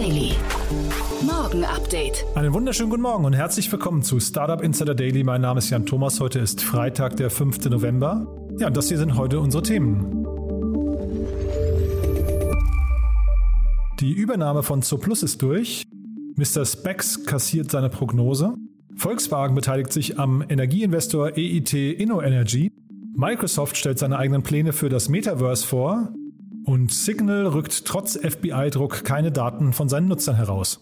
[0.00, 0.32] Daily.
[1.26, 2.24] Morgen Update.
[2.34, 5.22] Einen wunderschönen guten Morgen und herzlich willkommen zu Startup Insider Daily.
[5.24, 6.20] Mein Name ist Jan Thomas.
[6.20, 7.68] Heute ist Freitag, der 5.
[7.68, 8.26] November.
[8.58, 10.24] Ja, und das hier sind heute unsere Themen.
[14.00, 15.84] Die Übernahme von Zooplus ist durch.
[16.36, 16.64] Mr.
[16.64, 18.54] Spex kassiert seine Prognose.
[18.96, 22.72] Volkswagen beteiligt sich am Energieinvestor EIT InnoEnergy.
[23.14, 26.14] Microsoft stellt seine eigenen Pläne für das Metaverse vor.
[26.64, 30.80] Und Signal rückt trotz FBI-Druck keine Daten von seinen Nutzern heraus.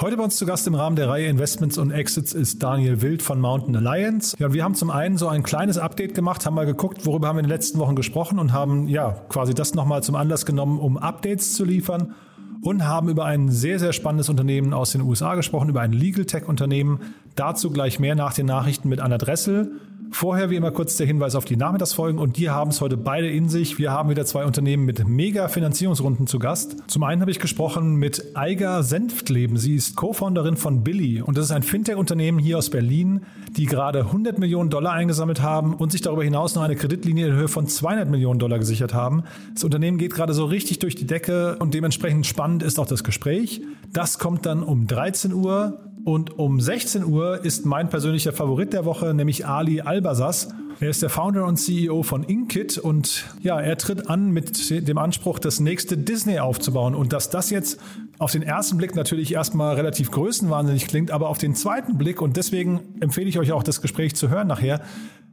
[0.00, 3.22] Heute bei uns zu Gast im Rahmen der Reihe Investments und Exits ist Daniel Wild
[3.22, 4.36] von Mountain Alliance.
[4.38, 7.36] Ja, wir haben zum einen so ein kleines Update gemacht, haben mal geguckt, worüber haben
[7.36, 10.78] wir in den letzten Wochen gesprochen und haben ja quasi das nochmal zum Anlass genommen,
[10.78, 12.14] um Updates zu liefern
[12.60, 16.24] und haben über ein sehr, sehr spannendes Unternehmen aus den USA gesprochen, über ein Legal
[16.24, 17.00] Tech Unternehmen.
[17.36, 19.72] Dazu gleich mehr nach den Nachrichten mit Anna Dressel.
[20.10, 23.28] Vorher wie immer kurz der Hinweis auf die Nachmittagsfolgen und die haben es heute beide
[23.28, 23.78] in sich.
[23.78, 26.76] Wir haben wieder zwei Unternehmen mit mega Finanzierungsrunden zu Gast.
[26.86, 29.56] Zum einen habe ich gesprochen mit Eiger Senftleben.
[29.56, 33.22] Sie ist Co-Founderin von Billy und das ist ein Fintech-Unternehmen hier aus Berlin,
[33.56, 37.34] die gerade 100 Millionen Dollar eingesammelt haben und sich darüber hinaus noch eine Kreditlinie in
[37.34, 39.24] Höhe von 200 Millionen Dollar gesichert haben.
[39.54, 43.04] Das Unternehmen geht gerade so richtig durch die Decke und dementsprechend spannend ist auch das
[43.04, 43.62] Gespräch.
[43.92, 48.84] Das kommt dann um 13 Uhr und um 16 Uhr ist mein persönlicher Favorit der
[48.84, 50.48] Woche, nämlich Ali Albasas.
[50.80, 54.98] Er ist der Founder und CEO von Inkit und ja, er tritt an mit dem
[54.98, 56.94] Anspruch, das nächste Disney aufzubauen.
[56.94, 57.80] Und dass das jetzt
[58.18, 62.36] auf den ersten Blick natürlich erstmal relativ größenwahnsinnig klingt, aber auf den zweiten Blick, und
[62.36, 64.82] deswegen empfehle ich euch auch das Gespräch zu hören nachher,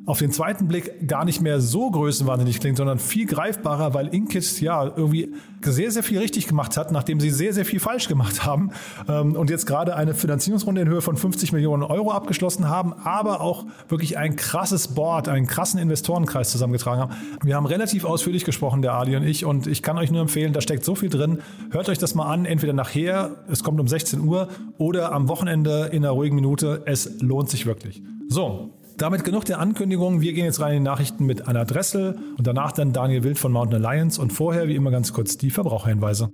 [0.05, 4.59] auf den zweiten Blick gar nicht mehr so größenwahnsinnig klingt, sondern viel greifbarer, weil Inkit
[4.59, 8.43] ja irgendwie sehr, sehr viel richtig gemacht hat, nachdem sie sehr, sehr viel falsch gemacht
[8.43, 8.71] haben
[9.07, 13.41] ähm, und jetzt gerade eine Finanzierungsrunde in Höhe von 50 Millionen Euro abgeschlossen haben, aber
[13.41, 17.15] auch wirklich ein krasses Board, einen krassen Investorenkreis zusammengetragen haben.
[17.43, 20.51] Wir haben relativ ausführlich gesprochen, der Ali und ich, und ich kann euch nur empfehlen,
[20.51, 21.39] da steckt so viel drin.
[21.69, 24.47] Hört euch das mal an, entweder nachher, es kommt um 16 Uhr,
[24.79, 26.81] oder am Wochenende in einer ruhigen Minute.
[26.85, 28.01] Es lohnt sich wirklich.
[28.27, 30.21] So, damit genug der Ankündigung.
[30.21, 33.39] Wir gehen jetzt rein in die Nachrichten mit Anna Dressel und danach dann Daniel Wild
[33.39, 36.31] von Mountain Alliance und vorher wie immer ganz kurz die Verbraucherhinweise.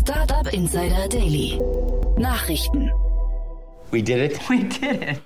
[0.00, 1.58] Startup Insider Daily.
[2.16, 2.92] Nachrichten.
[3.90, 4.40] We did it.
[4.48, 5.22] We did it.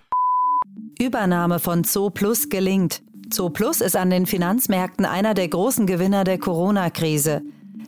[1.01, 3.03] Übernahme von Zooplus gelingt.
[3.31, 7.43] Zooplus ist an den Finanzmärkten einer der großen Gewinner der Corona-Krise.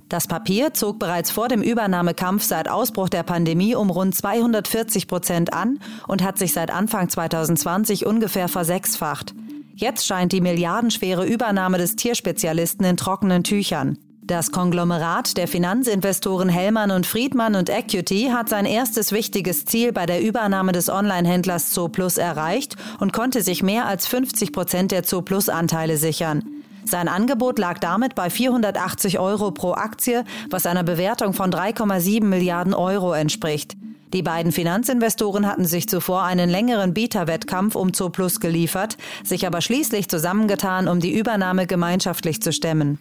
[0.09, 5.53] Das Papier zog bereits vor dem Übernahmekampf seit Ausbruch der Pandemie um rund 240 Prozent
[5.53, 5.79] an
[6.09, 9.35] und hat sich seit Anfang 2020 ungefähr versechsfacht.
[9.75, 13.99] Jetzt scheint die milliardenschwere Übernahme des Tierspezialisten in trockenen Tüchern.
[14.23, 20.07] Das Konglomerat der Finanzinvestoren Hellmann und Friedmann und Equity hat sein erstes wichtiges Ziel bei
[20.07, 25.97] der Übernahme des Online-Händlers Zooplus erreicht und konnte sich mehr als 50 Prozent der Zooplus-Anteile
[25.97, 26.60] sichern.
[26.91, 32.75] Sein Angebot lag damit bei 480 Euro pro Aktie, was einer Bewertung von 3,7 Milliarden
[32.75, 33.77] Euro entspricht.
[34.13, 40.09] Die beiden Finanzinvestoren hatten sich zuvor einen längeren Bieterwettkampf um Zooplus geliefert, sich aber schließlich
[40.09, 42.99] zusammengetan, um die Übernahme gemeinschaftlich zu stemmen.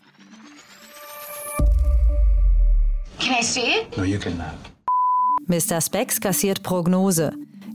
[3.19, 3.97] Can I see it?
[3.97, 4.53] No, you cannot.
[5.47, 5.81] Mr.
[5.81, 7.31] Spex kassiert Prognose.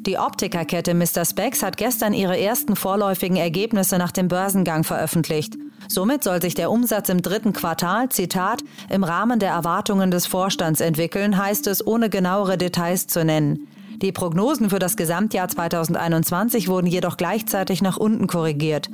[0.07, 1.25] Die Optikerkette Mr.
[1.25, 5.57] Spex hat gestern ihre ersten vorläufigen Ergebnisse nach dem Börsengang veröffentlicht.
[5.89, 10.81] Somit soll sich der Umsatz im dritten Quartal, Zitat, im Rahmen der Erwartungen des Vorstands
[10.81, 13.69] entwickeln, heißt es, ohne genauere Details zu nennen.
[14.03, 18.91] Die Prognosen für das Gesamtjahr 2021 wurden jedoch gleichzeitig nach unten korrigiert.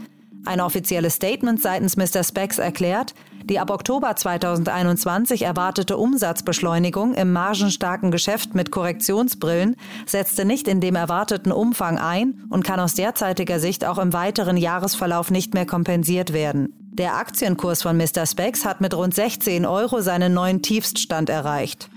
[0.46, 2.24] Ein offizielles Statement seitens Mr.
[2.24, 3.14] Spex erklärt,
[3.44, 9.76] die ab Oktober 2021 erwartete Umsatzbeschleunigung im margenstarken Geschäft mit Korrektionsbrillen
[10.06, 14.56] setzte nicht in dem erwarteten Umfang ein und kann aus derzeitiger Sicht auch im weiteren
[14.56, 16.79] Jahresverlauf nicht mehr kompensiert werden.
[16.92, 18.26] Der Aktienkurs von Mr.
[18.26, 21.88] Spex hat mit rund 16 Euro seinen neuen Tiefststand erreicht.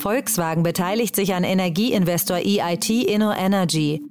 [0.00, 4.02] Volkswagen beteiligt sich an Energieinvestor EIT InnoEnergy.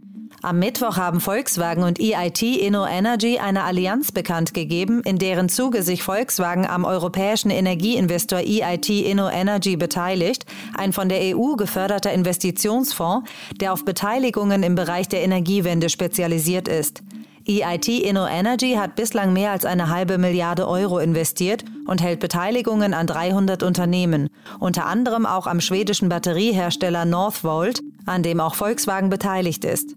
[0.42, 6.02] Am Mittwoch haben Volkswagen und EIT InnoEnergy eine Allianz bekannt gegeben, in deren Zuge sich
[6.02, 10.46] Volkswagen am europäischen Energieinvestor EIT InnoEnergy beteiligt,
[10.78, 13.30] ein von der EU geförderter Investitionsfonds,
[13.60, 17.04] der auf Beteiligungen im Bereich der Energiewende spezialisiert ist.
[17.46, 23.06] EIT InnoEnergy hat bislang mehr als eine halbe Milliarde Euro investiert und hält Beteiligungen an
[23.06, 24.30] 300 Unternehmen,
[24.60, 29.96] unter anderem auch am schwedischen Batteriehersteller Northvolt, an dem auch Volkswagen beteiligt ist.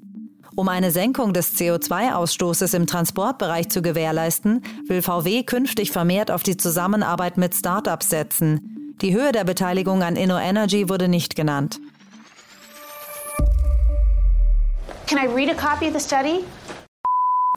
[0.57, 6.57] Um eine Senkung des CO2-Ausstoßes im Transportbereich zu gewährleisten, will VW künftig vermehrt auf die
[6.57, 8.95] Zusammenarbeit mit Startups setzen.
[9.03, 11.79] Die Höhe der Beteiligung an InnoEnergy wurde nicht genannt.
[15.07, 16.43] Can I read a copy of the study?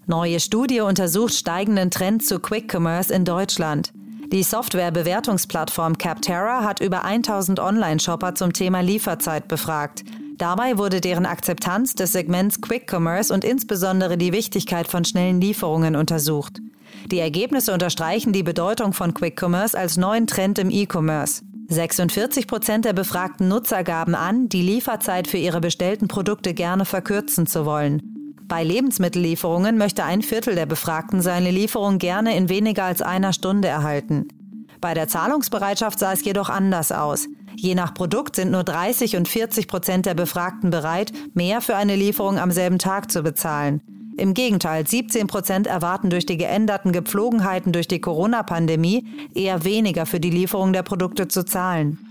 [0.09, 3.93] Neue Studie untersucht steigenden Trend zu Quick Commerce in Deutschland.
[4.31, 10.03] Die Software-Bewertungsplattform Capterra hat über 1000 Online-Shopper zum Thema Lieferzeit befragt.
[10.39, 15.95] Dabei wurde deren Akzeptanz des Segments Quick Commerce und insbesondere die Wichtigkeit von schnellen Lieferungen
[15.95, 16.59] untersucht.
[17.11, 21.43] Die Ergebnisse unterstreichen die Bedeutung von Quick Commerce als neuen Trend im E-Commerce.
[21.67, 27.45] 46 Prozent der befragten Nutzer gaben an, die Lieferzeit für ihre bestellten Produkte gerne verkürzen
[27.45, 28.18] zu wollen.
[28.49, 33.67] Bei Lebensmittellieferungen möchte ein Viertel der Befragten seine Lieferung gerne in weniger als einer Stunde
[33.67, 34.27] erhalten.
[34.81, 37.27] Bei der Zahlungsbereitschaft sah es jedoch anders aus.
[37.55, 41.95] Je nach Produkt sind nur 30 und 40 Prozent der Befragten bereit, mehr für eine
[41.95, 43.81] Lieferung am selben Tag zu bezahlen.
[44.17, 49.05] Im Gegenteil, 17 Prozent erwarten durch die geänderten Gepflogenheiten durch die Corona-Pandemie
[49.35, 52.08] eher weniger für die Lieferung der Produkte zu zahlen.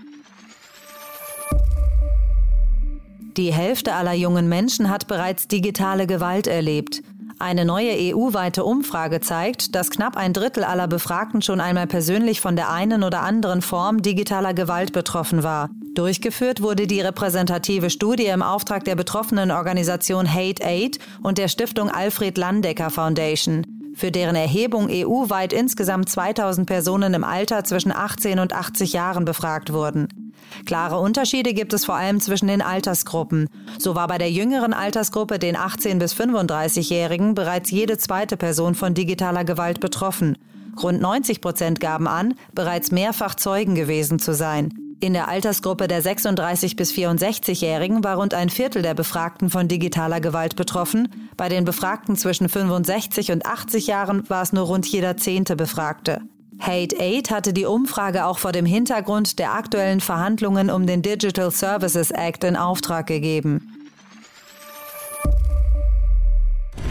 [3.39, 7.01] Die Hälfte aller jungen Menschen hat bereits digitale Gewalt erlebt.
[7.39, 12.57] Eine neue EU-weite Umfrage zeigt, dass knapp ein Drittel aller Befragten schon einmal persönlich von
[12.57, 15.69] der einen oder anderen Form digitaler Gewalt betroffen war.
[15.95, 21.89] Durchgeführt wurde die repräsentative Studie im Auftrag der betroffenen Organisation Hate Aid und der Stiftung
[21.89, 23.65] Alfred Landecker Foundation,
[23.95, 29.71] für deren Erhebung EU-weit insgesamt 2000 Personen im Alter zwischen 18 und 80 Jahren befragt
[29.71, 30.28] wurden.
[30.65, 33.49] Klare Unterschiede gibt es vor allem zwischen den Altersgruppen.
[33.77, 38.93] So war bei der jüngeren Altersgruppe, den 18- bis 35-Jährigen, bereits jede zweite Person von
[38.93, 40.37] digitaler Gewalt betroffen.
[40.81, 44.73] Rund 90 Prozent gaben an, bereits mehrfach Zeugen gewesen zu sein.
[45.01, 50.19] In der Altersgruppe der 36 bis 64-Jährigen war rund ein Viertel der Befragten von digitaler
[50.19, 51.29] Gewalt betroffen.
[51.37, 56.21] Bei den Befragten zwischen 65 und 80 Jahren war es nur rund jeder zehnte Befragte.
[56.59, 61.51] Hate Aid hatte die Umfrage auch vor dem Hintergrund der aktuellen Verhandlungen um den Digital
[61.51, 63.89] Services Act in Auftrag gegeben.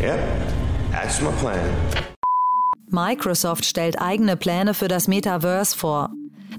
[0.00, 0.18] Yep,
[0.92, 1.58] that's my plan.
[2.90, 6.10] Microsoft stellt eigene Pläne für das Metaverse vor.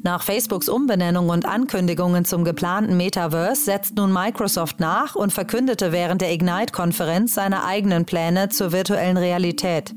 [0.03, 6.21] Nach Facebooks Umbenennung und Ankündigungen zum geplanten Metaverse setzt nun Microsoft nach und verkündete während
[6.21, 9.95] der Ignite-Konferenz seine eigenen Pläne zur virtuellen Realität.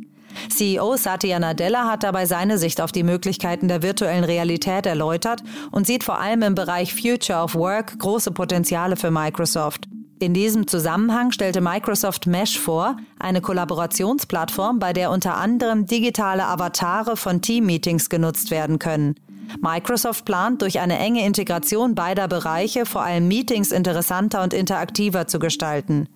[0.48, 5.86] CEO Satya Nadella hat dabei seine Sicht auf die Möglichkeiten der virtuellen Realität erläutert und
[5.86, 9.86] sieht vor allem im Bereich Future of Work große Potenziale für Microsoft.
[10.22, 17.16] In diesem Zusammenhang stellte Microsoft Mesh vor, eine Kollaborationsplattform, bei der unter anderem digitale Avatare
[17.16, 19.16] von Team-Meetings genutzt werden können.
[19.60, 25.40] Microsoft plant, durch eine enge Integration beider Bereiche vor allem Meetings interessanter und interaktiver zu
[25.40, 26.08] gestalten.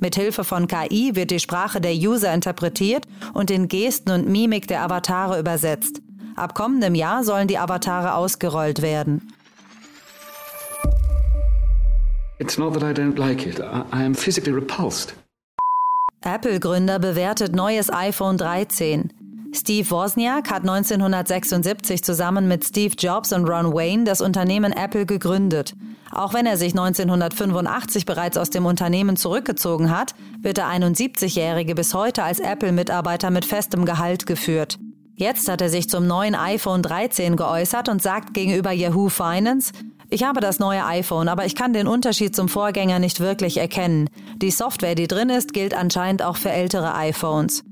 [0.00, 4.82] Mithilfe von KI wird die Sprache der User interpretiert und in Gesten und Mimik der
[4.82, 6.00] Avatare übersetzt.
[6.36, 9.32] Ab kommendem Jahr sollen die Avatare ausgerollt werden.
[12.38, 13.60] It's not that I don't like it.
[13.60, 15.14] I, am physically repulsed.
[16.22, 19.12] Apple-Gründer bewertet neues iPhone 13.
[19.56, 25.74] Steve Wozniak hat 1976 zusammen mit Steve Jobs und Ron Wayne das Unternehmen Apple gegründet.
[26.10, 31.94] Auch wenn er sich 1985 bereits aus dem Unternehmen zurückgezogen hat, wird der 71-Jährige bis
[31.94, 34.78] heute als Apple-Mitarbeiter mit festem Gehalt geführt.
[35.14, 39.72] Jetzt hat er sich zum neuen iPhone 13 geäußert und sagt gegenüber Yahoo Finance,
[40.10, 44.10] ich habe das neue iPhone, aber ich kann den Unterschied zum Vorgänger nicht wirklich erkennen.
[44.36, 47.64] Die Software, die drin ist, gilt anscheinend auch für ältere iPhones.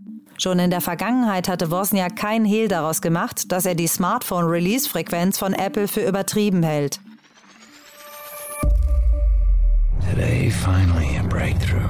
[0.43, 5.53] Schon in der Vergangenheit hatte Wozniak kein Hehl daraus gemacht, dass er die Smartphone-Release-Frequenz von
[5.53, 6.99] Apple für übertrieben hält.
[10.01, 11.89] Today, finally a breakthrough.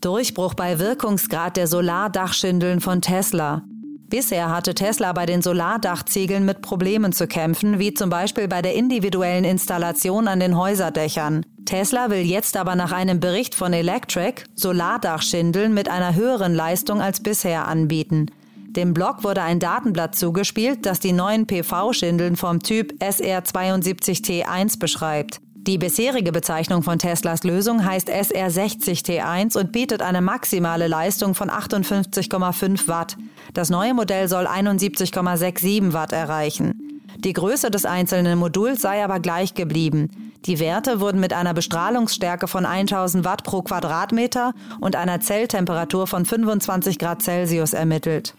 [0.00, 3.62] Durchbruch bei Wirkungsgrad der Solardachschindeln von Tesla.
[4.08, 8.74] Bisher hatte Tesla bei den Solardachziegeln mit Problemen zu kämpfen, wie zum Beispiel bei der
[8.74, 11.46] individuellen Installation an den Häuserdächern.
[11.66, 17.20] Tesla will jetzt aber nach einem Bericht von Electric Solardachschindeln mit einer höheren Leistung als
[17.20, 18.30] bisher anbieten.
[18.68, 25.40] Dem Blog wurde ein Datenblatt zugespielt, das die neuen PV-Schindeln vom Typ SR72T1 beschreibt.
[25.54, 32.86] Die bisherige Bezeichnung von Teslas Lösung heißt SR60T1 und bietet eine maximale Leistung von 58,5
[32.86, 33.16] Watt.
[33.52, 37.00] Das neue Modell soll 71,67 Watt erreichen.
[37.18, 40.25] Die Größe des einzelnen Moduls sei aber gleich geblieben.
[40.46, 46.24] Die Werte wurden mit einer Bestrahlungsstärke von 1000 Watt pro Quadratmeter und einer Zelltemperatur von
[46.24, 48.34] 25 Grad Celsius ermittelt.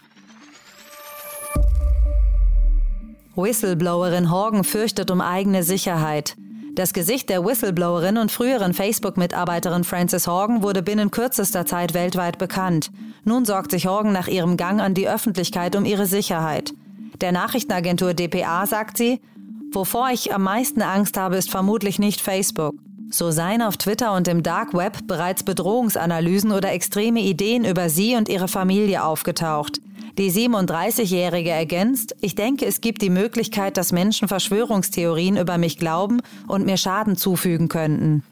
[3.36, 6.34] Whistleblowerin Horgan fürchtet um eigene Sicherheit.
[6.74, 12.90] Das Gesicht der Whistleblowerin und früheren Facebook-Mitarbeiterin Frances Horgan wurde binnen kürzester Zeit weltweit bekannt.
[13.24, 16.72] Nun sorgt sich Horgan nach ihrem Gang an die Öffentlichkeit um ihre Sicherheit.
[17.20, 19.20] Der Nachrichtenagentur dpa sagt sie,
[19.72, 22.74] Wovor ich am meisten Angst habe, ist vermutlich nicht Facebook.
[23.10, 28.16] So seien auf Twitter und im Dark Web bereits Bedrohungsanalysen oder extreme Ideen über sie
[28.16, 29.80] und ihre Familie aufgetaucht.
[30.18, 36.20] Die 37-Jährige ergänzt, ich denke, es gibt die Möglichkeit, dass Menschen Verschwörungstheorien über mich glauben
[36.48, 38.24] und mir Schaden zufügen könnten.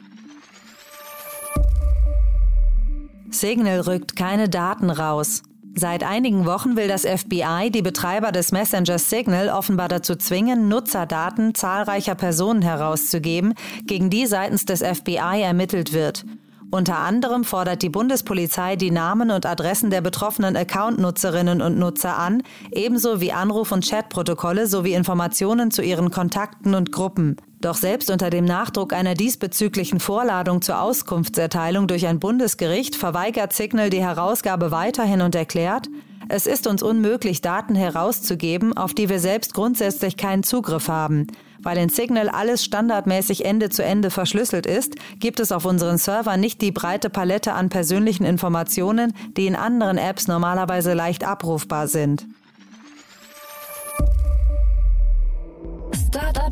[3.30, 5.42] Signal rückt keine Daten raus.
[5.78, 11.54] Seit einigen Wochen will das FBI die Betreiber des Messengers Signal offenbar dazu zwingen, Nutzerdaten
[11.54, 13.52] zahlreicher Personen herauszugeben,
[13.84, 16.24] gegen die seitens des FBI ermittelt wird.
[16.70, 22.42] Unter anderem fordert die Bundespolizei die Namen und Adressen der betroffenen Account-Nutzerinnen und Nutzer an,
[22.72, 27.36] ebenso wie Anruf- und Chatprotokolle sowie Informationen zu ihren Kontakten und Gruppen.
[27.60, 33.90] Doch selbst unter dem Nachdruck einer diesbezüglichen Vorladung zur Auskunftserteilung durch ein Bundesgericht verweigert Signal
[33.90, 35.88] die Herausgabe weiterhin und erklärt,
[36.28, 41.28] es ist uns unmöglich, Daten herauszugeben, auf die wir selbst grundsätzlich keinen Zugriff haben.
[41.62, 46.40] Weil in Signal alles standardmäßig Ende zu Ende verschlüsselt ist, gibt es auf unseren Servern
[46.40, 52.26] nicht die breite Palette an persönlichen Informationen, die in anderen Apps normalerweise leicht abrufbar sind.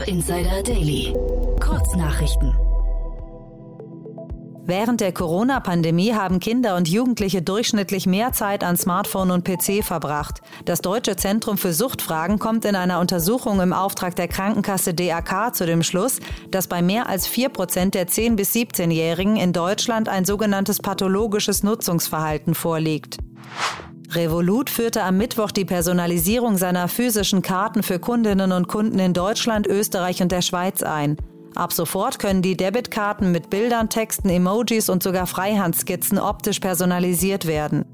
[0.07, 1.15] Insider Daily.
[1.61, 2.55] Kurznachrichten.
[4.67, 10.43] Während der Corona-Pandemie haben Kinder und Jugendliche durchschnittlich mehr Zeit an Smartphone und PC verbracht.
[10.67, 15.65] Das Deutsche Zentrum für Suchtfragen kommt in einer Untersuchung im Auftrag der Krankenkasse DAK zu
[15.65, 16.19] dem Schluss,
[16.51, 21.63] dass bei mehr als 4 Prozent der 10- bis 17-Jährigen in Deutschland ein sogenanntes pathologisches
[21.63, 23.19] Nutzungsverhalten vorliegt.
[24.11, 29.67] Revolut führte am Mittwoch die Personalisierung seiner physischen Karten für Kundinnen und Kunden in Deutschland,
[29.67, 31.17] Österreich und der Schweiz ein.
[31.55, 37.85] Ab sofort können die Debitkarten mit Bildern, Texten, Emojis und sogar Freihandskizzen optisch personalisiert werden.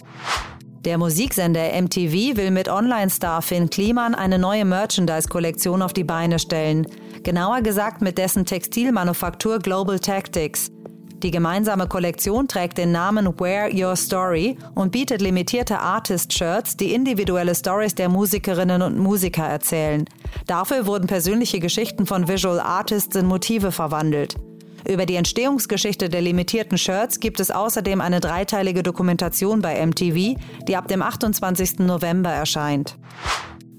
[0.87, 6.87] Der Musiksender MTV will mit Online-Star Finn Kliman eine neue Merchandise-Kollektion auf die Beine stellen.
[7.23, 10.73] Genauer gesagt mit dessen Textilmanufaktur Global Tactics.
[11.23, 17.55] Die gemeinsame Kollektion trägt den Namen Wear Your Story und bietet limitierte Artist-Shirts, die individuelle
[17.55, 20.07] Stories der Musikerinnen und Musiker erzählen.
[20.47, 24.37] Dafür wurden persönliche Geschichten von Visual Artists in Motive verwandelt.
[24.89, 30.77] Über die Entstehungsgeschichte der limitierten Shirts gibt es außerdem eine dreiteilige Dokumentation bei MTV, die
[30.77, 31.81] ab dem 28.
[31.81, 32.97] November erscheint.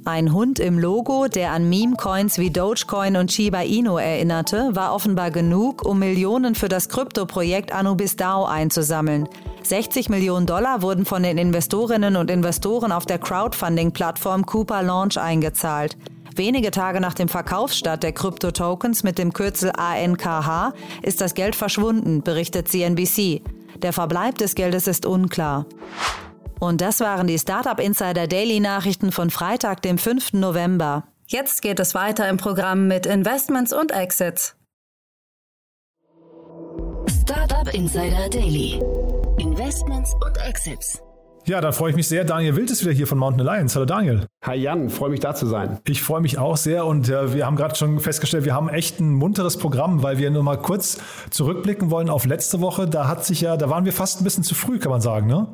[0.04, 5.30] Ein Hund im Logo, der an Meme-Coins wie Dogecoin und Shiba Inu erinnerte, war offenbar
[5.30, 9.30] genug, um Millionen für das Kryptoprojekt Anubis DAO einzusammeln.
[9.62, 15.96] 60 Millionen Dollar wurden von den Investorinnen und Investoren auf der Crowdfunding-Plattform Cooper Launch eingezahlt.
[16.36, 22.24] Wenige Tage nach dem Verkaufsstart der Krypto-Tokens mit dem Kürzel ANKH ist das Geld verschwunden,
[22.24, 23.44] berichtet CNBC.
[23.84, 25.68] Der Verbleib des Geldes ist unklar.
[26.62, 30.34] Und das waren die Startup Insider Daily Nachrichten von Freitag, dem 5.
[30.34, 31.06] November.
[31.26, 34.56] Jetzt geht es weiter im Programm mit Investments und Exits.
[37.24, 38.80] Startup Insider Daily.
[39.40, 41.02] Investments und Exits.
[41.48, 42.26] Ja, da freue ich mich sehr.
[42.26, 43.74] Daniel Wild ist wieder hier von Mountain Alliance.
[43.74, 44.28] Hallo Daniel.
[44.46, 45.80] Hi Jan, freue mich da zu sein.
[45.88, 49.00] Ich freue mich auch sehr und äh, wir haben gerade schon festgestellt, wir haben echt
[49.00, 51.00] ein munteres Programm, weil wir nur mal kurz
[51.32, 52.88] zurückblicken wollen auf letzte Woche.
[52.88, 55.26] Da hat sich ja, da waren wir fast ein bisschen zu früh, kann man sagen,
[55.26, 55.48] ne?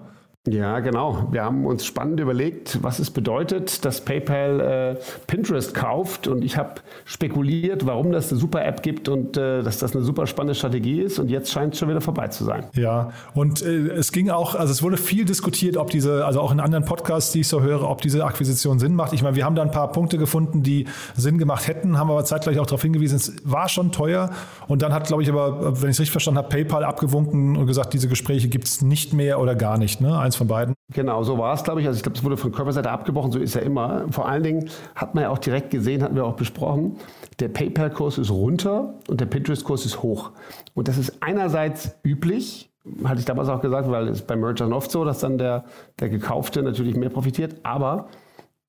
[0.49, 1.27] Ja, genau.
[1.31, 6.27] Wir haben uns spannend überlegt, was es bedeutet, dass PayPal äh, Pinterest kauft.
[6.27, 6.75] Und ich habe
[7.05, 11.01] spekuliert, warum das eine super App gibt und äh, dass das eine super spannende Strategie
[11.01, 11.19] ist.
[11.19, 12.63] Und jetzt scheint es schon wieder vorbei zu sein.
[12.73, 16.51] Ja, und äh, es ging auch, also es wurde viel diskutiert, ob diese, also auch
[16.51, 19.11] in anderen Podcasts, die ich so höre, ob diese Akquisition Sinn macht.
[19.11, 20.85] Ich meine, wir haben da ein paar Punkte gefunden, die
[21.15, 24.29] Sinn gemacht hätten, haben aber zeitgleich auch darauf hingewiesen, es war schon teuer.
[24.67, 27.67] Und dann hat, glaube ich, aber, wenn ich es richtig verstanden habe, PayPal abgewunken und
[27.67, 29.99] gesagt, diese Gespräche gibt es nicht mehr oder gar nicht.
[29.99, 30.17] Ne?
[30.17, 30.73] Eins von beiden.
[30.93, 31.87] Genau, so war es, glaube ich.
[31.87, 34.05] Also ich glaube, es wurde von Körperseite abgebrochen, so ist ja immer.
[34.11, 36.97] Vor allen Dingen hat man ja auch direkt gesehen, hatten wir auch besprochen,
[37.39, 40.31] der PayPal-Kurs ist runter und der Pinterest-Kurs ist hoch.
[40.73, 42.69] Und das ist einerseits üblich,
[43.03, 45.65] hatte ich damals auch gesagt, weil es bei Mergern oft so, dass dann der,
[45.99, 47.55] der Gekaufte natürlich mehr profitiert.
[47.63, 48.07] Aber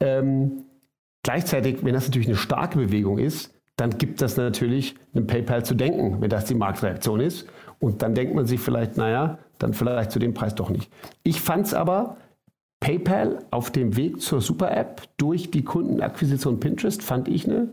[0.00, 0.64] ähm,
[1.22, 5.75] gleichzeitig, wenn das natürlich eine starke Bewegung ist, dann gibt das natürlich einem PayPal zu
[5.75, 7.46] denken, wenn das die Marktreaktion ist.
[7.78, 10.90] Und dann denkt man sich vielleicht, naja, dann vielleicht zu dem Preis doch nicht.
[11.22, 12.16] Ich fand es aber,
[12.80, 17.70] PayPal auf dem Weg zur Super-App durch die Kundenakquisition Pinterest fand ich eine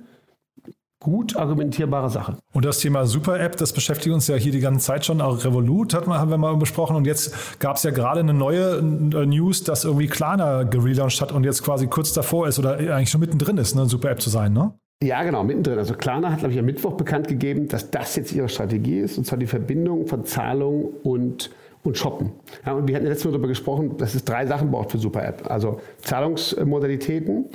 [0.99, 2.37] gut argumentierbare Sache.
[2.53, 5.21] Und das Thema Super-App, das beschäftigt uns ja hier die ganze Zeit schon.
[5.21, 6.95] Auch Revolut hat man, haben wir mal besprochen.
[6.95, 11.43] Und jetzt gab es ja gerade eine neue News, dass irgendwie Klarna gelauncht hat und
[11.43, 14.73] jetzt quasi kurz davor ist oder eigentlich schon mittendrin ist, eine Super-App zu sein, ne?
[15.03, 15.77] Ja, genau, mittendrin.
[15.77, 19.19] Also Klarna hat, glaube ich, am Mittwoch bekannt gegeben, dass das jetzt ihre Strategie ist,
[19.19, 21.51] und zwar die Verbindung von Zahlung und
[21.85, 22.31] und shoppen.
[22.65, 25.25] Ja, und wir hatten letztes Mal darüber gesprochen, dass es drei Sachen braucht für Super
[25.25, 25.49] App.
[25.49, 27.45] Also Zahlungsmodalitäten,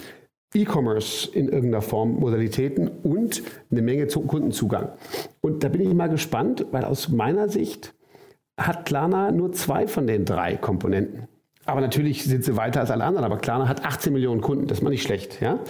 [0.54, 4.92] E-Commerce in irgendeiner Form, Modalitäten und eine Menge Kundenzugang.
[5.40, 7.94] Und da bin ich mal gespannt, weil aus meiner Sicht
[8.56, 11.28] hat Klarna nur zwei von den drei Komponenten.
[11.66, 13.24] Aber natürlich sind sie weiter als alle anderen.
[13.24, 15.40] Aber Klarna hat 18 Millionen Kunden, das ist mal nicht schlecht.
[15.40, 15.60] Ja?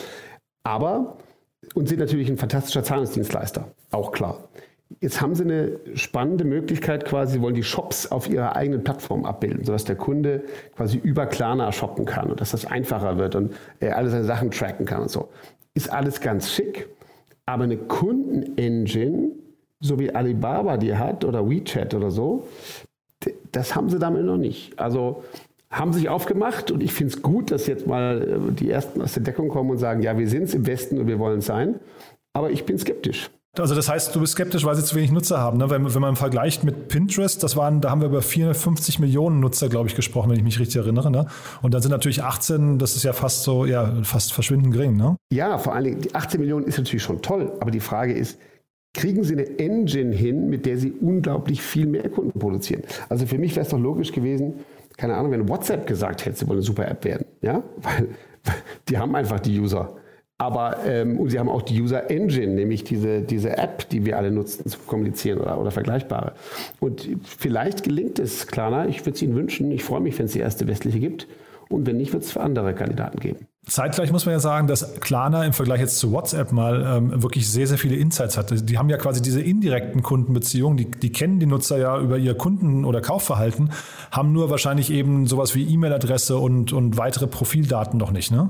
[0.62, 1.18] Aber
[1.74, 4.48] und sind natürlich ein fantastischer Zahlungsdienstleister, auch klar.
[4.98, 9.24] Jetzt haben sie eine spannende Möglichkeit quasi, sie wollen die Shops auf ihrer eigenen Plattform
[9.24, 10.42] abbilden, sodass der Kunde
[10.74, 14.50] quasi über Klarna shoppen kann und dass das einfacher wird und er alle seine Sachen
[14.50, 15.28] tracken kann und so.
[15.74, 16.88] Ist alles ganz schick,
[17.46, 19.30] aber eine Kundenengine,
[19.78, 22.48] so wie Alibaba die hat oder WeChat oder so,
[23.52, 24.78] das haben sie damit noch nicht.
[24.78, 25.22] Also
[25.70, 29.14] haben sich aufgemacht und ich finde es gut, dass jetzt mal äh, die Ersten aus
[29.14, 31.46] der Deckung kommen und sagen, ja, wir sind es im Westen und wir wollen es
[31.46, 31.76] sein.
[32.32, 33.30] Aber ich bin skeptisch.
[33.58, 35.58] Also das heißt, du bist skeptisch, weil sie zu wenig Nutzer haben.
[35.58, 35.68] Ne?
[35.70, 39.68] Wenn, wenn man vergleicht mit Pinterest, das waren, da haben wir über 450 Millionen Nutzer,
[39.68, 41.10] glaube ich, gesprochen, wenn ich mich richtig erinnere.
[41.10, 41.26] Ne?
[41.60, 44.96] Und dann sind natürlich 18, das ist ja fast so, ja, fast verschwindend gering.
[44.96, 45.16] Ne?
[45.32, 48.38] Ja, vor allen Dingen, die 18 Millionen ist natürlich schon toll, aber die Frage ist,
[48.94, 52.82] kriegen sie eine Engine hin, mit der sie unglaublich viel mehr Kunden produzieren?
[53.08, 54.60] Also für mich wäre es doch logisch gewesen,
[54.96, 58.08] keine Ahnung, wenn WhatsApp gesagt hätte, sie wollen eine super App werden, ja, weil
[58.88, 59.96] die haben einfach die User.
[60.40, 64.16] Aber ähm, und sie haben auch die User Engine, nämlich diese, diese App, die wir
[64.16, 66.32] alle nutzen zum Kommunizieren oder, oder vergleichbare.
[66.80, 68.88] Und vielleicht gelingt es, Klarna.
[68.88, 69.70] Ich würde es Ihnen wünschen.
[69.70, 71.28] Ich freue mich, wenn es die erste westliche gibt.
[71.68, 73.46] Und wenn nicht, wird es für andere Kandidaten geben.
[73.66, 77.46] Zeitgleich muss man ja sagen, dass Klarna im Vergleich jetzt zu WhatsApp mal ähm, wirklich
[77.46, 78.62] sehr, sehr viele Insights hatte.
[78.62, 82.34] Die haben ja quasi diese indirekten Kundenbeziehungen, die, die kennen die Nutzer ja über ihr
[82.34, 83.72] Kunden- oder Kaufverhalten,
[84.10, 88.48] haben nur wahrscheinlich eben sowas wie E-Mail-Adresse und, und weitere Profildaten noch nicht, ne?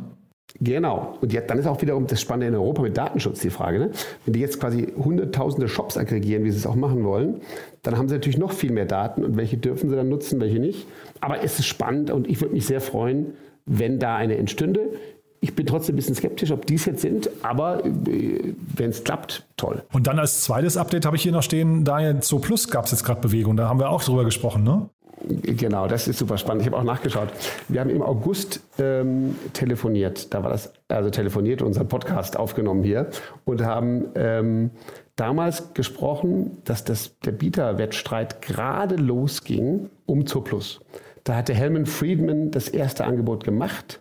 [0.60, 1.18] Genau.
[1.20, 3.78] Und dann ist auch wiederum das Spannende in Europa mit Datenschutz die Frage.
[3.78, 3.90] Ne?
[4.24, 7.40] Wenn die jetzt quasi hunderttausende Shops aggregieren, wie sie es auch machen wollen,
[7.82, 10.58] dann haben sie natürlich noch viel mehr Daten und welche dürfen sie dann nutzen, welche
[10.58, 10.86] nicht.
[11.20, 13.34] Aber es ist spannend und ich würde mich sehr freuen,
[13.66, 14.90] wenn da eine entstünde.
[15.42, 19.04] Ich bin trotzdem ein bisschen skeptisch, ob die es jetzt sind, aber äh, wenn es
[19.04, 19.82] klappt, toll.
[19.90, 22.90] Und dann als zweites Update habe ich hier noch stehen, Daniel, Zo Plus gab es
[22.90, 24.90] jetzt gerade Bewegung, da haben wir auch drüber gesprochen, ne?
[25.28, 26.62] Genau, das ist super spannend.
[26.62, 27.28] Ich habe auch nachgeschaut.
[27.68, 30.32] Wir haben im August ähm, telefoniert.
[30.32, 33.10] Da war das, also telefoniert, unseren Podcast aufgenommen hier
[33.44, 34.70] und haben ähm,
[35.16, 40.80] damals gesprochen, dass das, der Bieterwettstreit gerade losging um Zooplus.
[41.24, 44.00] Da hatte Helman Friedman das erste Angebot gemacht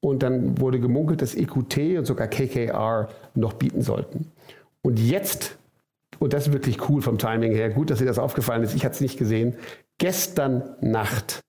[0.00, 4.32] und dann wurde gemunkelt, dass EQT und sogar KKR noch bieten sollten.
[4.82, 5.56] Und jetzt,
[6.18, 8.84] und das ist wirklich cool vom Timing her, gut, dass dir das aufgefallen ist, ich
[8.84, 9.54] hatte es nicht gesehen,
[9.98, 11.40] Gestern Nacht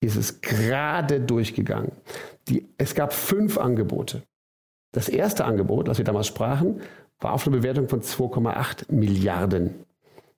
[0.00, 1.92] ist es gerade durchgegangen.
[2.48, 4.22] Die, es gab fünf Angebote.
[4.92, 6.80] Das erste Angebot, das wir damals sprachen,
[7.20, 9.84] war auf eine Bewertung von 2,8 Milliarden.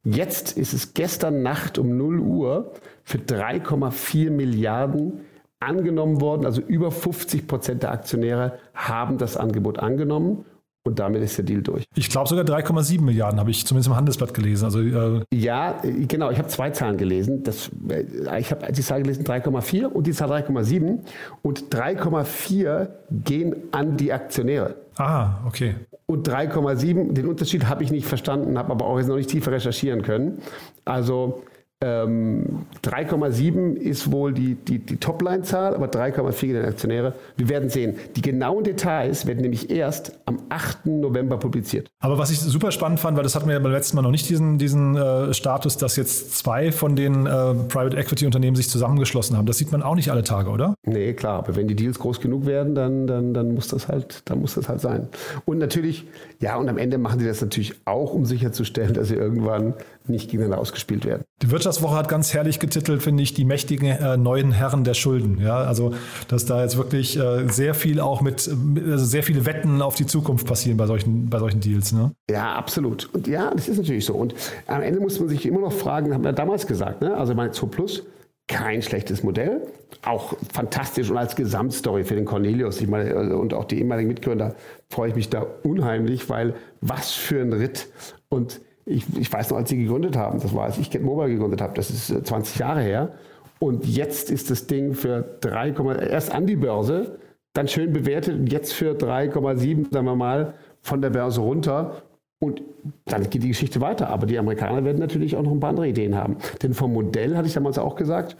[0.04, 2.72] Jetzt ist es gestern Nacht um 0 Uhr
[3.04, 5.20] für 3,4 Milliarden
[5.60, 6.44] angenommen worden.
[6.44, 10.44] Also über 50 Prozent der Aktionäre haben das Angebot angenommen
[10.84, 11.84] und damit ist der Deal durch.
[11.94, 14.64] Ich glaube sogar 3,7 Milliarden habe ich zumindest im Handelsblatt gelesen.
[14.64, 16.30] Also, äh ja, genau.
[16.30, 17.44] Ich habe zwei Zahlen gelesen.
[17.44, 20.98] Das, äh, ich habe die Zahl gelesen 3,4 und die Zahl 3,7.
[21.42, 24.74] Und 3,4 gehen an die Aktionäre.
[24.96, 25.76] Ah, okay.
[26.06, 29.52] Und 3,7, den Unterschied habe ich nicht verstanden, habe aber auch jetzt noch nicht tiefer
[29.52, 30.42] recherchieren können.
[30.84, 31.42] Also
[31.82, 37.14] ähm, 3,7 ist wohl die, die, die Topline-Zahl, aber 3,4 gehen Aktionäre.
[37.36, 37.96] Wir werden sehen.
[38.14, 40.86] Die genauen Details werden nämlich erst am 8.
[40.86, 41.90] November publiziert.
[42.00, 44.10] Aber was ich super spannend fand, weil das hatten wir ja beim letzten Mal noch
[44.12, 48.70] nicht diesen, diesen äh, Status, dass jetzt zwei von den äh, Private Equity Unternehmen sich
[48.70, 49.46] zusammengeschlossen haben.
[49.46, 50.74] Das sieht man auch nicht alle Tage, oder?
[50.86, 51.38] Nee, klar.
[51.38, 54.54] Aber wenn die Deals groß genug werden, dann, dann, dann, muss, das halt, dann muss
[54.54, 55.08] das halt sein.
[55.44, 56.06] Und natürlich,
[56.38, 59.74] ja, und am Ende machen sie das natürlich auch, um sicherzustellen, dass sie irgendwann
[60.06, 61.22] nicht gegeneinander ausgespielt werden.
[61.42, 65.38] Die Wirtschaftswoche hat ganz herrlich getitelt, finde ich, die mächtigen äh, neuen Herren der Schulden.
[65.40, 65.94] Ja, also
[66.28, 68.46] dass da jetzt wirklich äh, sehr viel auch mit,
[68.84, 71.92] also sehr viele Wetten auf die Zukunft passieren bei solchen, bei solchen Deals.
[71.92, 72.12] Ne?
[72.30, 73.08] Ja, absolut.
[73.14, 74.14] Und ja, das ist natürlich so.
[74.14, 74.34] Und
[74.66, 77.16] am Ende muss man sich immer noch fragen, haben wir damals gesagt, ne?
[77.16, 78.02] also meine Zo Plus,
[78.48, 79.62] kein schlechtes Modell,
[80.04, 84.08] auch fantastisch und als Gesamtstory für den Cornelius ich meine, äh, und auch die ehemaligen
[84.08, 84.56] Mitgründer
[84.90, 87.88] freue ich mich da unheimlich, weil was für ein Ritt
[88.28, 91.28] und ich, ich weiß noch, als sie gegründet haben, das war, als ich Get Mobile
[91.28, 93.12] gegründet habe, das ist 20 äh, Jahre her.
[93.58, 95.74] Und jetzt ist das Ding für 3,
[96.10, 97.18] erst an die Börse,
[97.52, 102.02] dann schön bewertet und jetzt für 3,7, sagen wir mal, von der Börse runter.
[102.40, 102.60] Und
[103.04, 104.08] dann geht die Geschichte weiter.
[104.08, 106.38] Aber die Amerikaner werden natürlich auch noch ein paar andere Ideen haben.
[106.62, 108.36] Denn vom Modell hatte ich damals auch gesagt,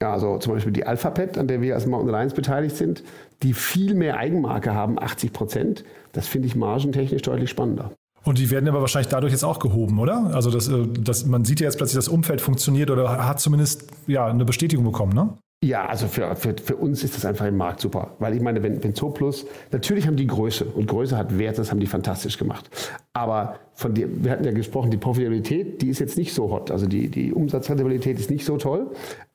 [0.00, 3.02] ja, also zum Beispiel die Alphabet, an der wir als Mountain Alliance beteiligt sind,
[3.42, 5.84] die viel mehr Eigenmarke haben, 80 Prozent.
[6.12, 7.90] Das finde ich margentechnisch deutlich spannender.
[8.24, 10.30] Und die werden aber wahrscheinlich dadurch jetzt auch gehoben, oder?
[10.32, 13.86] Also das, äh, das, man sieht ja jetzt plötzlich, das Umfeld funktioniert oder hat zumindest
[14.06, 15.34] ja, eine Bestätigung bekommen, ne?
[15.64, 18.10] Ja, also für, für, für uns ist das einfach im Markt super.
[18.18, 21.70] Weil ich meine, wenn, wenn Zooplus, natürlich haben die Größe und Größe hat Wert, das
[21.70, 22.68] haben die fantastisch gemacht.
[23.14, 26.70] Aber von dir, wir hatten ja gesprochen, die Profitabilität, die ist jetzt nicht so hot.
[26.70, 28.88] Also die, die Umsatzrentabilität ist nicht so toll.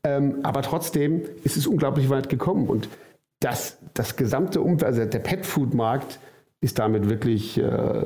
[0.04, 2.68] Ähm, aber trotzdem ist es unglaublich weit gekommen.
[2.68, 2.90] Und
[3.40, 6.20] das, das gesamte Umfeld, also der Pet-Food-Markt
[6.62, 8.06] ist damit wirklich äh,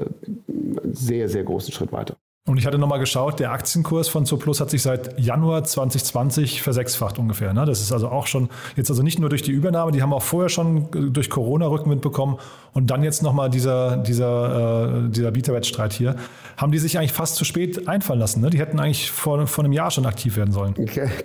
[0.93, 2.15] einen sehr, sehr großen Schritt weiter.
[2.45, 7.17] Und ich hatte nochmal geschaut, der Aktienkurs von Zooplus hat sich seit Januar 2020 versechsfacht
[7.17, 7.53] ungefähr.
[7.53, 7.63] Ne?
[7.63, 10.21] Das ist also auch schon, jetzt also nicht nur durch die Übernahme, die haben auch
[10.21, 12.39] vorher schon durch Corona Rückenwind bekommen
[12.73, 16.17] und dann jetzt nochmal dieser, dieser, äh, dieser Bieterwettstreit hier.
[16.57, 18.41] Haben die sich eigentlich fast zu spät einfallen lassen?
[18.41, 18.49] Ne?
[18.49, 20.73] Die hätten eigentlich vor, vor einem Jahr schon aktiv werden sollen.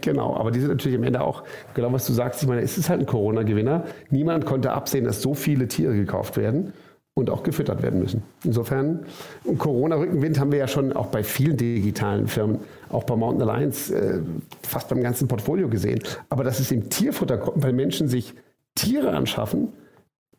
[0.00, 1.42] Genau, aber die sind natürlich am Ende auch,
[1.74, 3.86] genau was du sagst, ich meine, es ist halt ein Corona-Gewinner.
[4.10, 6.72] Niemand konnte absehen, dass so viele Tiere gekauft werden
[7.18, 8.22] und auch gefüttert werden müssen.
[8.44, 9.00] Insofern,
[9.58, 14.20] Corona-Rückenwind haben wir ja schon auch bei vielen digitalen Firmen, auch bei Mountain Alliance, äh,
[14.62, 16.00] fast beim ganzen Portfolio gesehen.
[16.28, 18.34] Aber dass es im Tierfutter kommt, weil Menschen sich
[18.74, 19.68] Tiere anschaffen,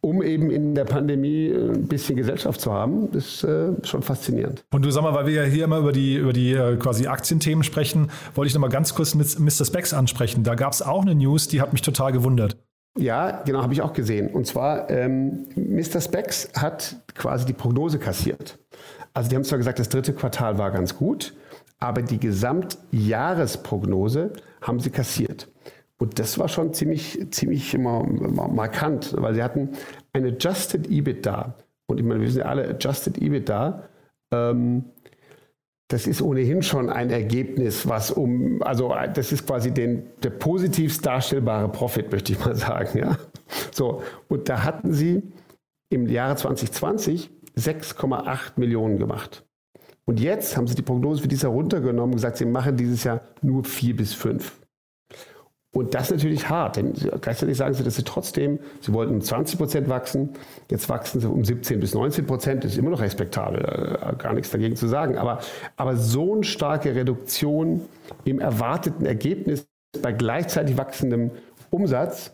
[0.01, 4.63] um eben in der Pandemie äh, ein bisschen Gesellschaft zu haben, ist äh, schon faszinierend.
[4.73, 7.07] Und du sag mal, weil wir ja hier immer über die, über die äh, quasi
[7.07, 9.65] Aktienthemen sprechen, wollte ich noch mal ganz kurz mit Mr.
[9.65, 10.43] Specs ansprechen.
[10.43, 12.57] Da gab es auch eine News, die hat mich total gewundert.
[12.97, 14.29] Ja, genau, habe ich auch gesehen.
[14.29, 16.01] Und zwar, ähm, Mr.
[16.01, 18.57] Specs hat quasi die Prognose kassiert.
[19.13, 21.35] Also die haben zwar gesagt, das dritte Quartal war ganz gut,
[21.79, 25.49] aber die Gesamtjahresprognose haben sie kassiert.
[25.97, 29.71] Und das war schon ziemlich, ziemlich markant, weil sie hatten
[30.13, 31.55] eine Adjusted EBITDA.
[31.87, 33.83] Und ich meine, wir wissen ja alle, Adjusted EBITDA
[34.31, 34.85] ähm,
[35.89, 41.03] das ist ohnehin schon ein Ergebnis, was um, also das ist quasi den, der positivst
[41.03, 42.97] darstellbare Profit, möchte ich mal sagen.
[42.97, 43.17] Ja?
[43.71, 45.23] So, und da hatten sie
[45.89, 49.43] im Jahre 2020 6,8 Millionen gemacht.
[50.05, 53.03] Und jetzt haben sie die Prognose für dieses Jahr runtergenommen und gesagt, sie machen dieses
[53.03, 54.58] Jahr nur 4 bis 5.
[55.71, 59.21] Und das ist natürlich hart, denn gleichzeitig sagen sie, dass sie trotzdem, sie wollten um
[59.21, 60.31] 20 Prozent wachsen,
[60.69, 64.33] jetzt wachsen sie um 17 bis 19 Prozent, das ist immer noch respektabel, äh, gar
[64.33, 65.17] nichts dagegen zu sagen.
[65.19, 65.39] Aber,
[65.75, 67.81] aber so eine starke Reduktion
[68.25, 69.67] im erwarteten Ergebnis
[70.01, 71.29] bei gleichzeitig wachsendem
[71.69, 72.31] Umsatz,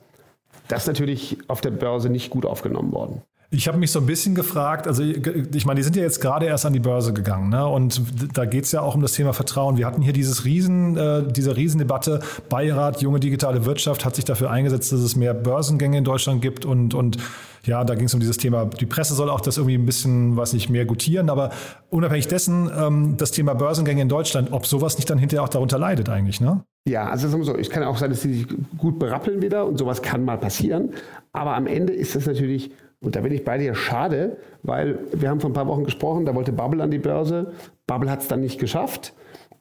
[0.70, 3.22] das ist natürlich auf der Börse nicht gut aufgenommen worden.
[3.56, 6.46] Ich habe mich so ein bisschen gefragt, also ich meine, die sind ja jetzt gerade
[6.46, 7.66] erst an die Börse gegangen, ne?
[7.66, 8.02] Und
[8.34, 9.78] da geht es ja auch um das Thema Vertrauen.
[9.78, 14.52] Wir hatten hier dieses Riesen, äh, diese Riesendebatte, Beirat, junge digitale Wirtschaft hat sich dafür
[14.52, 17.18] eingesetzt, dass es mehr Börsengänge in Deutschland gibt und, und
[17.64, 20.36] ja, da ging es um dieses Thema, die Presse soll auch das irgendwie ein bisschen,
[20.36, 21.52] weiß nicht, mehr gutieren, aber
[21.90, 25.80] unabhängig dessen, ähm, das Thema Börsengänge in Deutschland, ob sowas nicht dann hinterher auch darunter
[25.80, 26.64] leidet eigentlich, ne?
[26.88, 29.66] Ja, also sagen wir so, es kann auch sein, dass sie sich gut berappeln wieder
[29.66, 30.92] und sowas kann mal passieren,
[31.32, 32.70] aber am Ende ist das natürlich
[33.06, 36.26] und da bin ich bei dir schade, weil wir haben vor ein paar Wochen gesprochen,
[36.26, 37.54] da wollte Bubble an die Börse.
[37.86, 39.14] Bubble hat es dann nicht geschafft.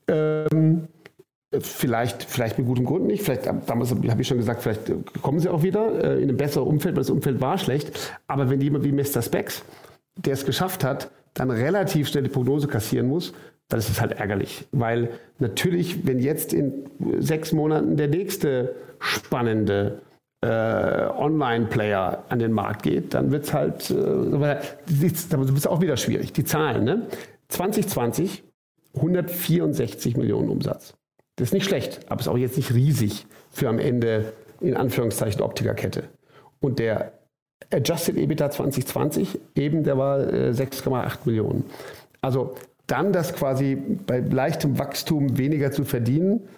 [0.09, 0.89] Ähm,
[1.61, 3.23] vielleicht, vielleicht mit gutem Grund nicht.
[3.23, 6.67] Vielleicht, damals habe ich schon gesagt, vielleicht kommen sie auch wieder äh, in ein besseres
[6.67, 8.19] Umfeld, weil das Umfeld war schlecht.
[8.29, 9.21] Aber wenn jemand wie Mr.
[9.21, 9.63] Specs,
[10.17, 13.35] der es geschafft hat, dann relativ schnell die Prognose kassieren muss,
[13.69, 14.67] dann ist es halt ärgerlich.
[14.73, 16.87] Weil natürlich, wenn jetzt in
[17.19, 20.01] sechs Monaten der nächste spannende
[20.45, 25.97] äh, Online-Player an den Markt geht, dann wird es halt, äh, wird es auch wieder
[25.97, 26.33] schwierig.
[26.33, 27.07] Die Zahlen, ne?
[27.49, 28.45] 2020
[28.95, 30.95] 164 Millionen Umsatz.
[31.37, 35.41] Das ist nicht schlecht, aber ist auch jetzt nicht riesig für am Ende in Anführungszeichen
[35.41, 36.05] Optikerkette.
[36.61, 37.13] Und der
[37.73, 41.65] Adjusted EBITDA 2020 eben, der war äh, 6,8 Millionen.
[42.21, 42.55] Also
[42.87, 43.77] dann das quasi
[44.07, 46.49] bei leichtem Wachstum weniger zu verdienen,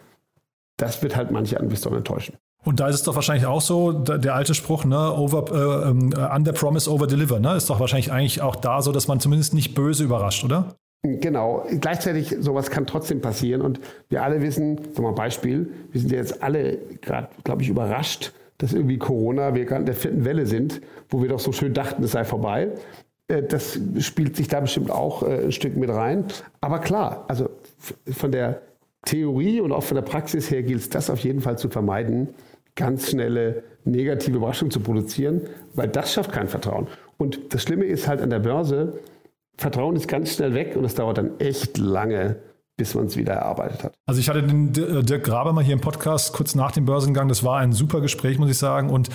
[0.76, 2.36] das wird halt manche Investoren enttäuschen.
[2.66, 6.12] Und da ist es doch wahrscheinlich auch so, der alte Spruch, ne, over, äh, ähm,
[6.34, 9.54] under promise, over deliver, ne, ist doch wahrscheinlich eigentlich auch da so, dass man zumindest
[9.54, 10.74] nicht böse überrascht, oder?
[11.04, 11.64] Genau.
[11.80, 13.60] Gleichzeitig, sowas kann trotzdem passieren.
[13.60, 17.68] Und wir alle wissen, wir mal Beispiel, wir sind ja jetzt alle gerade, glaube ich,
[17.68, 21.52] überrascht, dass irgendwie Corona, wir gerade in der vierten Welle sind, wo wir doch so
[21.52, 22.70] schön dachten, es sei vorbei.
[23.28, 26.24] Äh, das spielt sich da bestimmt auch äh, ein Stück mit rein.
[26.60, 27.48] Aber klar, also
[28.10, 28.60] von der
[29.04, 32.30] Theorie und auch von der Praxis her gilt es, das auf jeden Fall zu vermeiden,
[32.76, 35.42] ganz schnelle negative Überraschungen zu produzieren,
[35.74, 36.86] weil das schafft kein Vertrauen.
[37.18, 39.00] Und das Schlimme ist halt an der Börse,
[39.56, 42.36] Vertrauen ist ganz schnell weg und es dauert dann echt lange,
[42.76, 43.94] bis man es wieder erarbeitet hat.
[44.04, 47.28] Also ich hatte den äh, Dirk Graber mal hier im Podcast kurz nach dem Börsengang.
[47.28, 48.90] Das war ein super Gespräch, muss ich sagen.
[48.90, 49.08] Und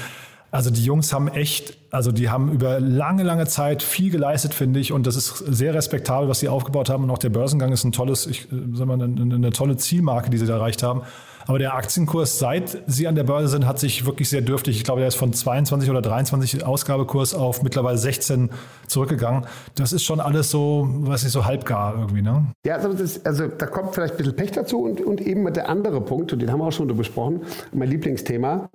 [0.50, 4.80] also die Jungs haben echt, also die haben über lange, lange Zeit viel geleistet, finde
[4.80, 4.92] ich.
[4.92, 7.04] Und das ist sehr respektabel, was sie aufgebaut haben.
[7.04, 10.32] Und auch der Börsengang ist ein tolles, ich äh, sag mal, eine, eine tolle Zielmarke,
[10.32, 11.04] die sie da erreicht haben.
[11.52, 14.78] Aber der Aktienkurs, seit Sie an der Börse sind, hat sich wirklich sehr dürftig.
[14.78, 18.52] Ich glaube, der ist von 22 oder 23 Ausgabekurs auf mittlerweile 16
[18.88, 19.46] zurückgegangen.
[19.76, 22.46] Das ist schon alles so, was ich so halbgar irgendwie, ne?
[22.66, 25.68] Ja, also, das, also da kommt vielleicht ein bisschen Pech dazu und, und eben der
[25.68, 27.42] andere Punkt, und den haben wir auch schon besprochen,
[27.74, 28.70] mein Lieblingsthema.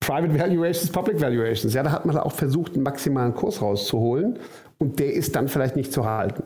[0.00, 1.74] Private Valuations, Public Valuations.
[1.74, 4.38] Ja, da hat man auch versucht, einen maximalen Kurs rauszuholen
[4.78, 6.42] und der ist dann vielleicht nicht zu halten.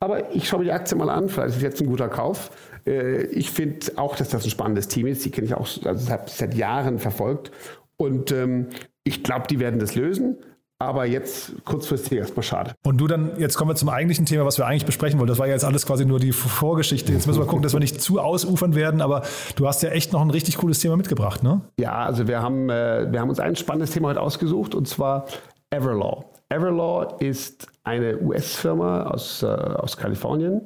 [0.00, 2.50] Aber ich schaue mir die Aktie mal an, vielleicht ist jetzt ein guter Kauf.
[2.84, 5.24] Äh, ich finde auch, dass das ein spannendes Team ist.
[5.24, 7.52] Die kenne ich auch also seit Jahren verfolgt.
[7.96, 8.66] Und ähm,
[9.04, 10.36] ich glaube, die werden das lösen.
[10.78, 12.74] Aber jetzt kurzfristig erstmal schade.
[12.84, 15.28] Und du dann, jetzt kommen wir zum eigentlichen Thema, was wir eigentlich besprechen wollen.
[15.28, 17.12] Das war ja jetzt alles quasi nur die Vorgeschichte.
[17.12, 19.22] Jetzt müssen wir gucken, dass wir nicht zu ausufern werden, aber
[19.56, 21.62] du hast ja echt noch ein richtig cooles Thema mitgebracht, ne?
[21.80, 25.26] Ja, also wir haben, äh, wir haben uns ein spannendes Thema heute ausgesucht und zwar
[25.70, 26.24] Everlaw.
[26.50, 30.60] Everlaw ist eine US-Firma aus, äh, aus Kalifornien,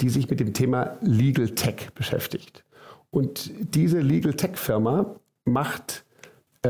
[0.00, 2.64] die sich mit dem Thema Legal Tech beschäftigt.
[3.10, 6.04] Und diese Legal Tech-Firma macht,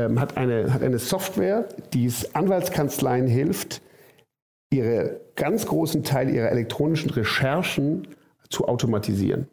[0.05, 3.81] ähm, hat, eine, hat eine Software, die es Anwaltskanzleien hilft,
[4.71, 8.07] ihre ganz großen Teil ihrer elektronischen Recherchen
[8.49, 9.47] zu automatisieren.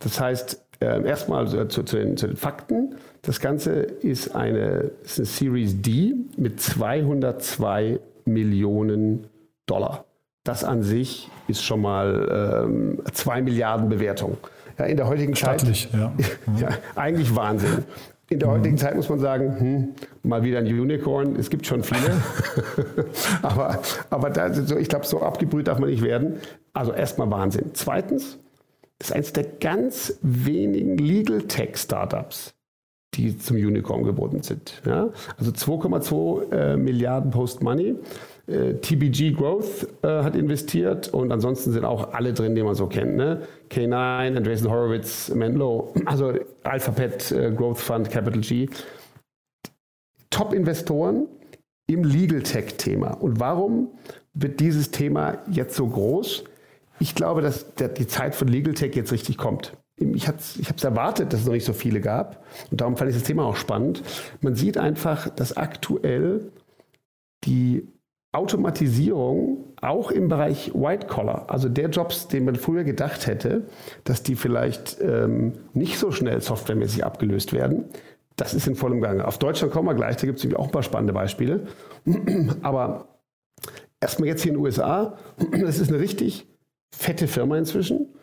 [0.00, 2.96] Das heißt, äh, erstmal zu, zu, den, zu, den, Fakten.
[3.22, 9.26] Das Ganze ist eine, ist eine Series D mit 202 Millionen
[9.66, 10.04] Dollar.
[10.44, 14.36] Das an sich ist schon mal ähm, 2 Milliarden Bewertung.
[14.78, 16.00] Ja, in der heutigen Stattlich, Zeit.
[16.00, 16.12] Ja.
[16.60, 16.68] ja.
[16.94, 17.84] eigentlich Wahnsinn.
[18.30, 18.78] In der heutigen mhm.
[18.78, 19.88] Zeit muss man sagen, hm,
[20.22, 21.36] mal wieder ein Unicorn.
[21.36, 22.20] Es gibt schon viele.
[23.42, 26.36] aber aber da, so, ich glaube, so abgebrüht darf man nicht werden.
[26.74, 27.70] Also erstmal Wahnsinn.
[27.72, 28.38] Zweitens,
[28.98, 32.54] das ist eines der ganz wenigen Legal Tech Startups,
[33.14, 34.82] die zum Unicorn geboten sind.
[34.84, 35.08] Ja?
[35.38, 37.90] Also 2,2 äh, Milliarden Post-Money.
[37.90, 37.96] Äh,
[38.48, 43.16] TBG Growth äh, hat investiert und ansonsten sind auch alle drin, die man so kennt.
[43.16, 43.42] Ne?
[43.70, 46.32] K9, Andreessen Horowitz, Menlo, also
[46.62, 48.68] Alphabet äh, Growth Fund, Capital G.
[50.30, 51.26] Top-Investoren
[51.86, 53.12] im Legal Tech-Thema.
[53.12, 53.88] Und warum
[54.34, 56.44] wird dieses Thema jetzt so groß?
[57.00, 60.84] Ich glaube, dass der, die Zeit von Legal Tech jetzt richtig kommt ich habe es
[60.84, 62.44] erwartet, dass es noch nicht so viele gab.
[62.70, 64.02] Und darum fand ich das Thema auch spannend.
[64.40, 66.52] Man sieht einfach, dass aktuell
[67.44, 67.88] die
[68.32, 73.66] Automatisierung auch im Bereich White Collar, also der Jobs, den man früher gedacht hätte,
[74.04, 77.86] dass die vielleicht ähm, nicht so schnell softwaremäßig abgelöst werden,
[78.36, 79.26] das ist in vollem Gange.
[79.26, 81.66] Auf Deutschland kommen wir gleich, da gibt es auch ein paar spannende Beispiele.
[82.62, 83.18] Aber
[84.00, 85.18] erstmal jetzt hier in den USA,
[85.60, 86.46] das ist eine richtig
[86.94, 88.14] fette Firma inzwischen.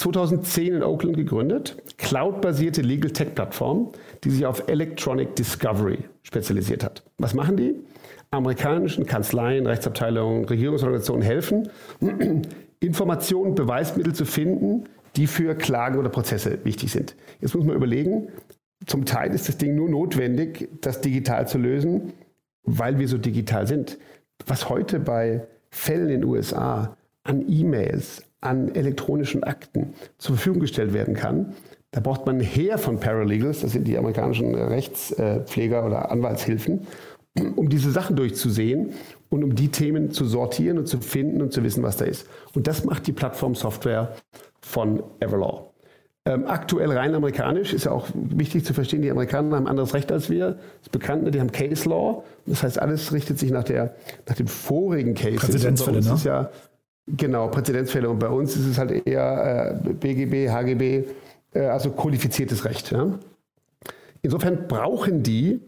[0.00, 3.90] 2010 in Oakland gegründet, cloud-basierte Legal Tech-Plattform,
[4.24, 7.02] die sich auf Electronic Discovery spezialisiert hat.
[7.18, 7.74] Was machen die?
[8.30, 11.68] Amerikanischen Kanzleien, Rechtsabteilungen, Regierungsorganisationen helfen,
[12.80, 14.84] Informationen, Beweismittel zu finden,
[15.16, 17.14] die für Klagen oder Prozesse wichtig sind.
[17.40, 18.28] Jetzt muss man überlegen,
[18.86, 22.14] zum Teil ist das Ding nur notwendig, das digital zu lösen,
[22.62, 23.98] weil wir so digital sind.
[24.46, 30.92] Was heute bei Fällen in den USA an E-Mails, an elektronischen Akten zur Verfügung gestellt
[30.92, 31.54] werden kann.
[31.92, 36.86] Da braucht man ein Heer von Paralegals, das sind die amerikanischen Rechtspfleger oder Anwaltshilfen,
[37.56, 38.90] um diese Sachen durchzusehen
[39.28, 42.26] und um die Themen zu sortieren und zu finden und zu wissen, was da ist.
[42.54, 44.14] Und das macht die Plattformsoftware
[44.60, 45.70] von Everlaw.
[46.26, 50.12] Ähm, aktuell rein amerikanisch ist ja auch wichtig zu verstehen, die Amerikaner haben anderes Recht
[50.12, 50.50] als wir.
[50.50, 51.30] Das ist bekannt, ne?
[51.30, 52.24] die haben Case Law.
[52.46, 53.94] Das heißt, alles richtet sich nach, der,
[54.28, 55.36] nach dem vorigen Case.
[55.36, 56.12] Präzedenzfälle, ne?
[56.12, 56.50] Ist ja,
[57.16, 58.08] Genau, Präzedenzfälle.
[58.08, 61.04] Und bei uns ist es halt eher äh, BGB, HGB,
[61.54, 62.90] äh, also kodifiziertes Recht.
[62.92, 63.18] Ja?
[64.22, 65.60] Insofern brauchen die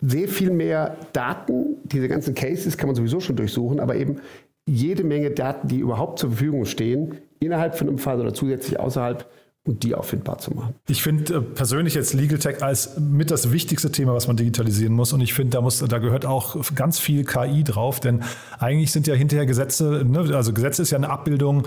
[0.00, 1.76] sehr viel mehr Daten.
[1.84, 4.20] Diese ganzen Cases kann man sowieso schon durchsuchen, aber eben
[4.66, 9.26] jede Menge Daten, die überhaupt zur Verfügung stehen, innerhalb von einem Fall oder zusätzlich außerhalb
[9.66, 10.74] und die auffindbar zu machen.
[10.88, 14.94] Ich finde äh, persönlich jetzt Legal Tech als mit das wichtigste Thema, was man digitalisieren
[14.94, 15.14] muss.
[15.14, 18.22] Und ich finde, da muss, da gehört auch ganz viel KI drauf, denn
[18.58, 21.66] eigentlich sind ja hinterher Gesetze, ne, also Gesetze ist ja eine Abbildung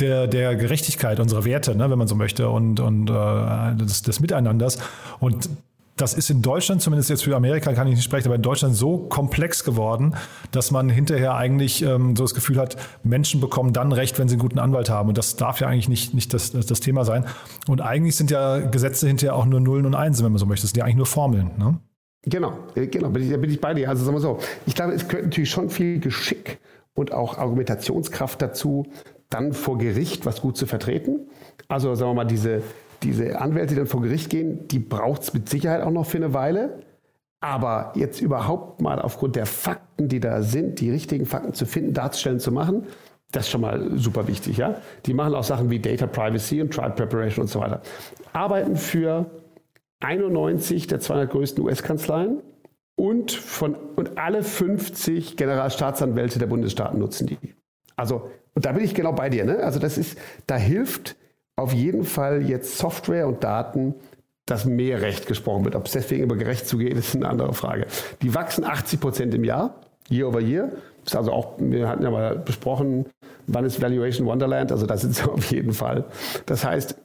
[0.00, 4.20] der, der Gerechtigkeit unserer Werte, ne, wenn man so möchte, und, und äh, des, des
[4.20, 4.78] Miteinanders.
[5.20, 5.50] Und
[5.96, 8.74] das ist in Deutschland, zumindest jetzt für Amerika kann ich nicht sprechen, aber in Deutschland
[8.74, 10.16] so komplex geworden,
[10.50, 14.34] dass man hinterher eigentlich ähm, so das Gefühl hat, Menschen bekommen dann Recht, wenn sie
[14.34, 15.08] einen guten Anwalt haben.
[15.08, 17.24] Und das darf ja eigentlich nicht, nicht das, das, Thema sein.
[17.68, 20.64] Und eigentlich sind ja Gesetze hinterher auch nur Nullen und Einsen, wenn man so möchte.
[20.64, 21.52] Das sind ja eigentlich nur Formeln.
[21.58, 21.78] Ne?
[22.22, 23.88] Genau, äh, genau, ich, bin ich bei dir.
[23.88, 26.58] Also sagen wir so, ich glaube, es gehört natürlich schon viel Geschick
[26.94, 28.86] und auch Argumentationskraft dazu,
[29.30, 31.28] dann vor Gericht was gut zu vertreten.
[31.68, 32.62] Also sagen wir mal, diese
[33.02, 36.18] diese Anwälte, die dann vor Gericht gehen, die braucht es mit Sicherheit auch noch für
[36.18, 36.80] eine Weile.
[37.40, 41.92] Aber jetzt überhaupt mal aufgrund der Fakten, die da sind, die richtigen Fakten zu finden,
[41.92, 42.86] darzustellen, zu machen,
[43.32, 44.56] das ist schon mal super wichtig.
[44.56, 44.76] Ja?
[45.06, 47.82] Die machen auch Sachen wie Data Privacy und Trial Preparation und so weiter.
[48.32, 49.26] Arbeiten für
[50.00, 52.40] 91 der 200 größten US-Kanzleien
[52.96, 53.40] und,
[53.96, 57.38] und alle 50 Generalstaatsanwälte der Bundesstaaten nutzen die.
[57.96, 59.44] Also, und da bin ich genau bei dir.
[59.44, 59.58] Ne?
[59.58, 61.16] Also, das ist, da hilft
[61.56, 63.94] auf jeden Fall jetzt Software und Daten,
[64.46, 65.74] dass mehr Recht gesprochen wird.
[65.74, 67.86] Ob es deswegen immer gerecht zugeht, ist eine andere Frage.
[68.22, 70.72] Die wachsen 80 Prozent im Jahr, year over year.
[71.04, 73.06] Ist also auch, wir hatten ja mal besprochen,
[73.46, 76.04] wann ist Valuation Wonderland, also da sind sie auf jeden Fall.
[76.46, 76.96] Das heißt,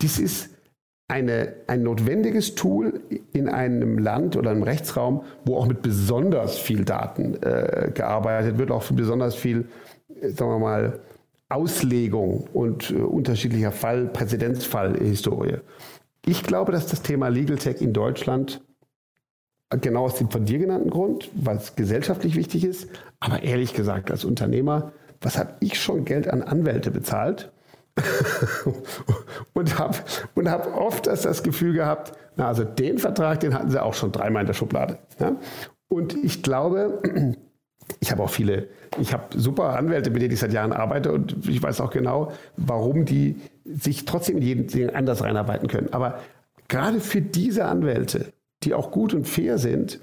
[0.00, 0.50] dies ist
[1.08, 3.00] eine, ein notwendiges Tool
[3.32, 8.70] in einem Land oder einem Rechtsraum, wo auch mit besonders viel Daten äh, gearbeitet wird,
[8.70, 9.68] auch für besonders viel,
[10.20, 11.00] äh, sagen wir mal,
[11.48, 15.58] Auslegung und äh, unterschiedlicher Fall, Präzedenzfallhistorie.
[16.24, 18.62] Ich glaube, dass das Thema Legal Tech in Deutschland
[19.70, 22.88] genau aus dem von dir genannten Grund, weil es gesellschaftlich wichtig ist,
[23.20, 27.52] aber ehrlich gesagt als Unternehmer, was habe ich schon Geld an Anwälte bezahlt?
[29.54, 29.96] und habe
[30.34, 33.94] und hab oft das, das Gefühl gehabt, na, also den Vertrag, den hatten sie auch
[33.94, 34.98] schon dreimal in der Schublade.
[35.18, 35.36] Ja?
[35.88, 37.00] Und ich glaube,
[38.00, 38.68] ich habe auch viele,
[39.00, 42.32] ich habe super Anwälte, mit denen ich seit Jahren arbeite und ich weiß auch genau,
[42.56, 45.92] warum die sich trotzdem in jeden Ding anders reinarbeiten können.
[45.92, 46.20] Aber
[46.68, 50.00] gerade für diese Anwälte, die auch gut und fair sind,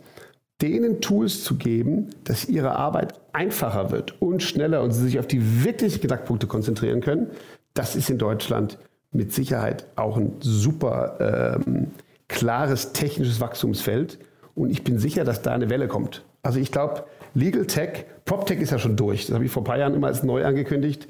[0.62, 5.28] denen Tools zu geben, dass ihre Arbeit einfacher wird und schneller und sie sich auf
[5.28, 7.28] die wirklichen Knackpunkte konzentrieren können,
[7.74, 8.78] das ist in Deutschland
[9.12, 11.88] mit Sicherheit auch ein super ähm,
[12.28, 14.20] klares technisches Wachstumsfeld.
[14.56, 16.24] Und ich bin sicher, dass da eine Welle kommt.
[16.44, 19.26] Also ich glaube, Legal Tech, PropTech ist ja schon durch.
[19.26, 21.08] Das habe ich vor ein paar Jahren immer als neu angekündigt.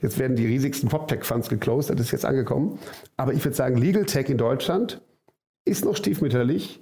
[0.00, 2.78] Jetzt werden die riesigsten PropTech-Funds geclosed, das ist jetzt angekommen.
[3.16, 5.02] Aber ich würde sagen, Legal Tech in Deutschland
[5.64, 6.80] ist noch stiefmütterlich.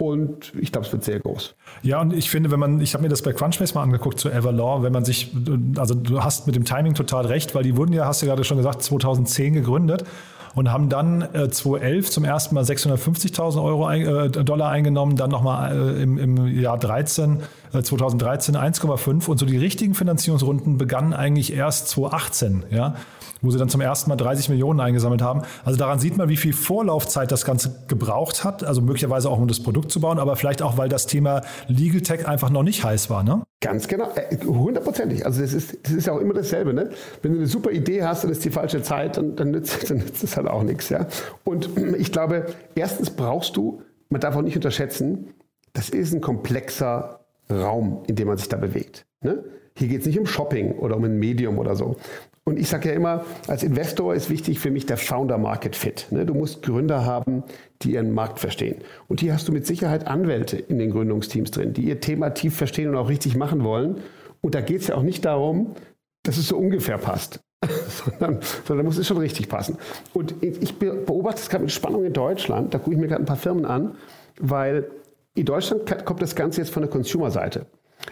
[0.00, 1.54] Und ich glaube, es wird sehr groß.
[1.82, 4.30] Ja, und ich finde, wenn man, ich habe mir das bei Crunchbase mal angeguckt zu
[4.30, 5.32] Everlaw, wenn man sich,
[5.76, 8.42] also du hast mit dem Timing total recht, weil die wurden ja, hast du gerade
[8.42, 10.04] schon gesagt, 2010 gegründet
[10.54, 15.72] und haben dann äh, 2011 zum ersten Mal 650.000 Euro äh, Dollar eingenommen, dann nochmal
[15.72, 17.40] äh, im, im Jahr 13,
[17.72, 22.94] äh, 2013 1,5 und so die richtigen Finanzierungsrunden begannen eigentlich erst 2018, ja
[23.42, 25.42] wo sie dann zum ersten Mal 30 Millionen eingesammelt haben.
[25.64, 28.64] Also daran sieht man, wie viel Vorlaufzeit das Ganze gebraucht hat.
[28.64, 32.00] Also möglicherweise auch, um das Produkt zu bauen, aber vielleicht auch, weil das Thema Legal
[32.00, 33.22] Tech einfach noch nicht heiß war.
[33.22, 33.42] Ne?
[33.60, 35.26] Ganz genau, äh, hundertprozentig.
[35.26, 36.72] Also das ist, das ist ja auch immer dasselbe.
[36.72, 36.90] Ne?
[37.22, 39.82] Wenn du eine super Idee hast und es ist die falsche Zeit, dann, dann, nützt,
[39.90, 40.88] dann nützt es halt auch nichts.
[40.88, 41.06] Ja?
[41.44, 45.34] Und ich glaube, erstens brauchst du, man darf auch nicht unterschätzen,
[45.72, 49.06] das ist ein komplexer Raum, in dem man sich da bewegt.
[49.22, 49.44] Ne?
[49.76, 51.96] Hier geht es nicht um Shopping oder um ein Medium oder so.
[52.44, 56.08] Und ich sage ja immer, als Investor ist wichtig für mich der Founder-Market-Fit.
[56.10, 56.26] Ne?
[56.26, 57.44] Du musst Gründer haben,
[57.82, 58.82] die ihren Markt verstehen.
[59.06, 62.56] Und hier hast du mit Sicherheit Anwälte in den Gründungsteams drin, die ihr Thema tief
[62.56, 63.98] verstehen und auch richtig machen wollen.
[64.40, 65.76] Und da geht es ja auch nicht darum,
[66.24, 67.40] dass es so ungefähr passt,
[67.88, 69.78] sondern, sondern muss es schon richtig passen.
[70.12, 72.74] Und ich beobachte es gerade mit Spannung in Deutschland.
[72.74, 73.94] Da gucke ich mir gerade ein paar Firmen an,
[74.40, 74.90] weil
[75.34, 77.66] in Deutschland kommt das Ganze jetzt von der Consumer-Seite.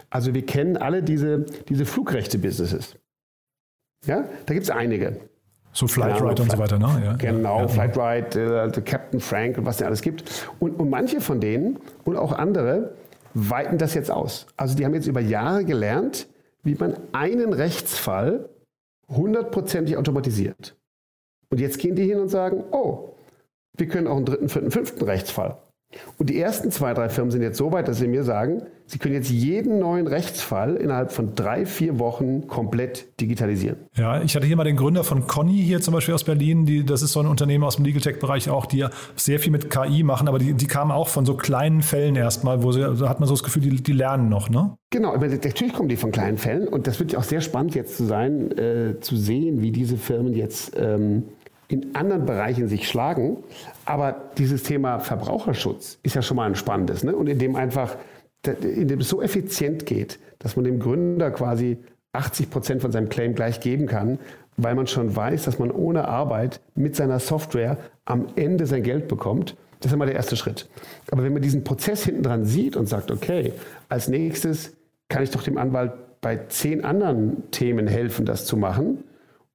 [0.09, 2.95] Also wir kennen alle diese, diese Flugrechte-Businesses.
[4.07, 5.21] Ja, da gibt es einige.
[5.73, 7.03] So Flightride und so weiter, ne?
[7.05, 7.69] Ja, genau, ja.
[7.69, 10.49] Flightride, äh, Captain Frank und was es alles gibt.
[10.59, 12.95] Und, und manche von denen und auch andere
[13.35, 14.47] weiten das jetzt aus.
[14.57, 16.29] Also die haben jetzt über Jahre gelernt,
[16.65, 18.49] wie man einen Rechtsfall
[19.09, 20.77] hundertprozentig automatisiert.
[21.51, 23.15] Und jetzt gehen die hin und sagen, oh,
[23.77, 25.59] wir können auch einen dritten, vierten, fünften Rechtsfall
[26.18, 28.98] und die ersten zwei, drei Firmen sind jetzt so weit, dass sie mir sagen, sie
[28.98, 33.76] können jetzt jeden neuen Rechtsfall innerhalb von drei, vier Wochen komplett digitalisieren.
[33.96, 36.64] Ja, ich hatte hier mal den Gründer von Conny hier zum Beispiel aus Berlin.
[36.64, 39.68] Die, das ist so ein Unternehmen aus dem Legal Tech-Bereich auch, die sehr viel mit
[39.68, 43.09] KI machen, aber die, die kamen auch von so kleinen Fällen erstmal, wo sie, da
[43.09, 44.76] hat man so das Gefühl, die, die lernen noch, ne?
[44.90, 47.96] Genau, natürlich kommen die von kleinen Fällen und das wird ja auch sehr spannend jetzt
[47.96, 51.24] zu sein, äh, zu sehen, wie diese Firmen jetzt ähm,
[51.70, 53.38] in anderen Bereichen sich schlagen.
[53.90, 57.03] Aber dieses Thema Verbraucherschutz ist ja schon mal ein spannendes.
[57.03, 57.16] Ne?
[57.16, 57.96] Und in dem einfach,
[58.46, 61.76] in dem es so effizient geht, dass man dem Gründer quasi
[62.12, 64.20] 80 Prozent von seinem Claim gleich geben kann,
[64.57, 69.09] weil man schon weiß, dass man ohne Arbeit mit seiner Software am Ende sein Geld
[69.09, 69.57] bekommt.
[69.81, 70.68] Das ist immer der erste Schritt.
[71.11, 73.55] Aber wenn man diesen Prozess hinten dran sieht und sagt, okay,
[73.88, 74.76] als nächstes
[75.09, 79.03] kann ich doch dem Anwalt bei zehn anderen Themen helfen, das zu machen,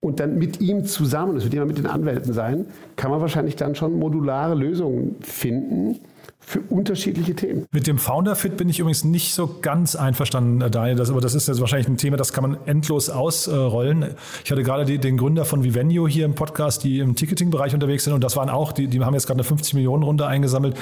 [0.05, 3.55] und dann mit ihm zusammen, das wird immer mit den Anwälten sein, kann man wahrscheinlich
[3.55, 5.99] dann schon modulare Lösungen finden
[6.39, 7.65] für unterschiedliche Themen.
[7.71, 10.95] Mit dem Founder Fit bin ich übrigens nicht so ganz einverstanden, äh, Daniel.
[10.95, 14.05] Das, aber das ist jetzt wahrscheinlich ein Thema, das kann man endlos ausrollen.
[14.43, 18.03] Ich hatte gerade die, den Gründer von Vivenio hier im Podcast, die im Ticketing-Bereich unterwegs
[18.03, 18.13] sind.
[18.13, 20.75] Und das waren auch, die, die haben jetzt gerade eine 50 Millionen Runde eingesammelt.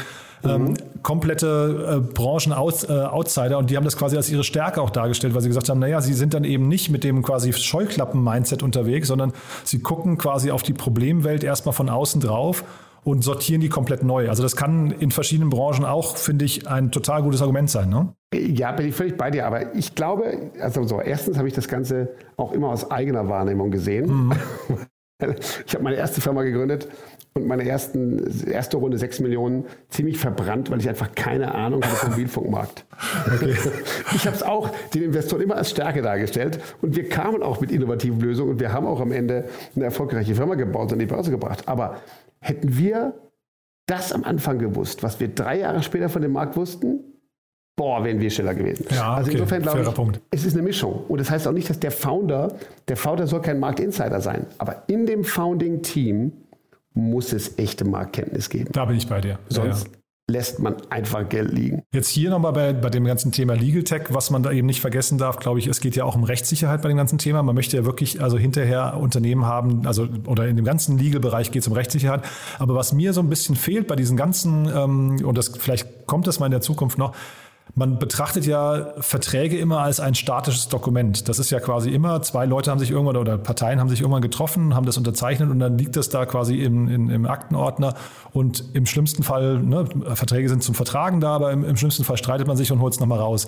[0.46, 0.74] Ähm, mhm.
[1.04, 5.41] komplette äh, Branchen-Outsider äh, und die haben das quasi als ihre Stärke auch dargestellt, weil
[5.41, 9.32] sie gesagt haben, naja, sie sind dann eben nicht mit dem quasi Scheuklappen-Mindset unterwegs, sondern
[9.64, 12.64] sie gucken quasi auf die Problemwelt erstmal von außen drauf
[13.04, 14.30] und sortieren die komplett neu.
[14.30, 17.89] Also das kann in verschiedenen Branchen auch, finde ich, ein total gutes Argument sein.
[17.89, 18.14] Ne?
[18.34, 19.46] Ja, bin ich völlig bei dir.
[19.46, 23.72] Aber ich glaube, also so, erstens habe ich das Ganze auch immer aus eigener Wahrnehmung
[23.72, 24.28] gesehen.
[24.28, 24.34] Mhm.
[25.66, 26.88] Ich habe meine erste Firma gegründet
[27.34, 31.96] und meine ersten, erste Runde 6 Millionen ziemlich verbrannt, weil ich einfach keine Ahnung hatte
[31.96, 32.86] vom Mobilfunkmarkt.
[33.34, 33.56] Okay.
[34.16, 37.72] Ich habe es auch den Investoren immer als Stärke dargestellt und wir kamen auch mit
[37.72, 39.46] innovativen Lösungen und wir haben auch am Ende
[39.76, 41.68] eine erfolgreiche Firma gebaut und die Börse gebracht.
[41.68, 41.98] Aber
[42.40, 43.14] hätten wir
[43.88, 47.12] das am Anfang gewusst, was wir drei Jahre später von dem Markt wussten,
[47.76, 48.86] boah, wären wir schneller gewesen.
[48.92, 49.40] Ja, also okay.
[49.40, 50.22] insofern glaube ich, Punkt.
[50.32, 51.06] es ist eine Mischung.
[51.08, 52.56] Und das heißt auch nicht, dass der Founder,
[52.88, 56.32] der Founder soll kein Marktinsider sein, aber in dem Founding-Team
[56.94, 58.70] muss es echte Marktkenntnis geben.
[58.72, 59.40] Da bin ich bei dir.
[59.50, 59.98] Sonst ja, ja.
[60.30, 61.82] lässt man einfach Geld liegen.
[61.92, 64.80] Jetzt hier nochmal bei, bei dem ganzen Thema Legal Tech, was man da eben nicht
[64.80, 67.42] vergessen darf, glaube ich, es geht ja auch um Rechtssicherheit bei dem ganzen Thema.
[67.42, 71.64] Man möchte ja wirklich also hinterher Unternehmen haben, also oder in dem ganzen Legal-Bereich geht
[71.64, 72.22] es um Rechtssicherheit.
[72.60, 76.28] Aber was mir so ein bisschen fehlt bei diesen ganzen, ähm, und das vielleicht kommt
[76.28, 77.16] das mal in der Zukunft noch,
[77.76, 81.28] man betrachtet ja Verträge immer als ein statisches Dokument.
[81.28, 84.22] Das ist ja quasi immer, zwei Leute haben sich irgendwann oder Parteien haben sich irgendwann
[84.22, 87.96] getroffen, haben das unterzeichnet und dann liegt das da quasi im, im, im Aktenordner.
[88.32, 92.18] Und im schlimmsten Fall, ne, Verträge sind zum Vertragen da, aber im, im schlimmsten Fall
[92.18, 93.48] streitet man sich und holt es nochmal raus.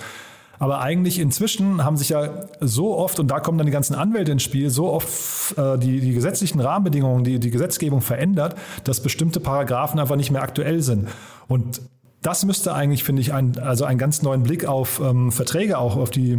[0.58, 4.32] Aber eigentlich inzwischen haben sich ja so oft, und da kommen dann die ganzen Anwälte
[4.32, 8.56] ins Spiel, so oft äh, die, die gesetzlichen Rahmenbedingungen, die, die Gesetzgebung verändert,
[8.86, 11.10] dass bestimmte Paragraphen einfach nicht mehr aktuell sind.
[11.48, 11.82] Und
[12.26, 15.96] das müsste eigentlich, finde ich, ein, also einen ganz neuen Blick auf ähm, Verträge, auch
[15.96, 16.38] auf die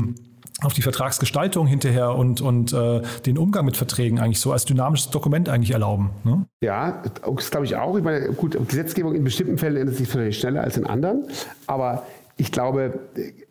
[0.63, 5.11] auf die Vertragsgestaltung hinterher und, und äh, den Umgang mit Verträgen eigentlich so als dynamisches
[5.11, 6.13] Dokument eigentlich erlauben.
[6.25, 6.47] Ne?
[6.63, 7.03] Ja,
[7.37, 7.95] das glaube ich auch.
[7.99, 11.27] Ich meine, gut, Gesetzgebung in bestimmten Fällen ändert sich vielleicht schneller als in anderen,
[11.67, 12.05] aber
[12.39, 13.01] ich glaube,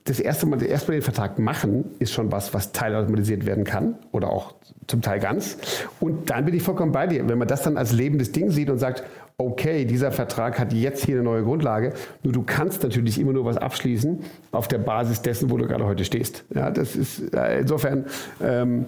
[0.03, 4.29] das erste Mal, erstmal den Vertrag machen, ist schon was, was teilautomatisiert werden kann oder
[4.29, 4.53] auch
[4.85, 5.57] zum Teil ganz.
[5.99, 7.27] Und dann bin ich vollkommen bei dir.
[7.27, 9.03] Wenn man das dann als lebendes Ding sieht und sagt,
[9.37, 11.93] okay, dieser Vertrag hat jetzt hier eine neue Grundlage.
[12.23, 14.19] Nur du kannst natürlich immer nur was abschließen
[14.51, 16.45] auf der Basis dessen, wo du gerade heute stehst.
[16.53, 18.05] Ja, das ist äh, insofern.
[18.41, 18.85] Ähm,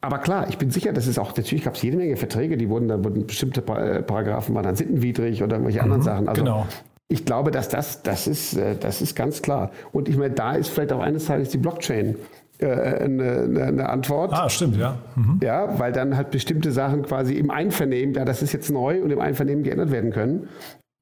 [0.00, 2.68] aber klar, ich bin sicher, dass es auch, natürlich gab es jede Menge Verträge, die
[2.68, 6.28] wurden, da wurden bestimmte äh, Paragraphen waren dann sittenwidrig oder irgendwelche anderen mhm, Sachen.
[6.28, 6.66] Also genau.
[7.08, 9.70] Ich glaube, dass das, das ist, äh, das ist ganz klar.
[9.92, 12.16] Und ich meine, da ist vielleicht auch eines Tages die Blockchain
[12.58, 14.32] äh, eine, eine, Antwort.
[14.32, 14.98] Ah, stimmt, ja.
[15.16, 15.40] Mhm.
[15.42, 19.10] Ja, weil dann halt bestimmte Sachen quasi im Einvernehmen, ja, das ist jetzt neu und
[19.10, 20.48] im Einvernehmen geändert werden können.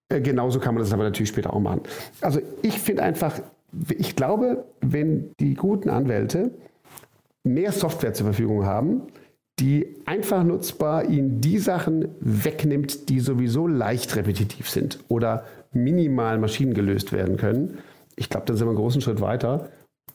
[0.08, 1.80] Äh, genauso kann man das aber natürlich später auch machen.
[2.20, 3.40] Also ich finde einfach,
[3.96, 6.52] ich glaube, wenn die guten Anwälte
[7.42, 9.02] mehr Software zur Verfügung haben,
[9.58, 15.44] die einfach nutzbar ihnen die Sachen wegnimmt, die sowieso leicht repetitiv sind oder
[15.76, 17.78] minimal maschinengelöst werden können.
[18.16, 19.68] Ich glaube, dann sind wir einen großen Schritt weiter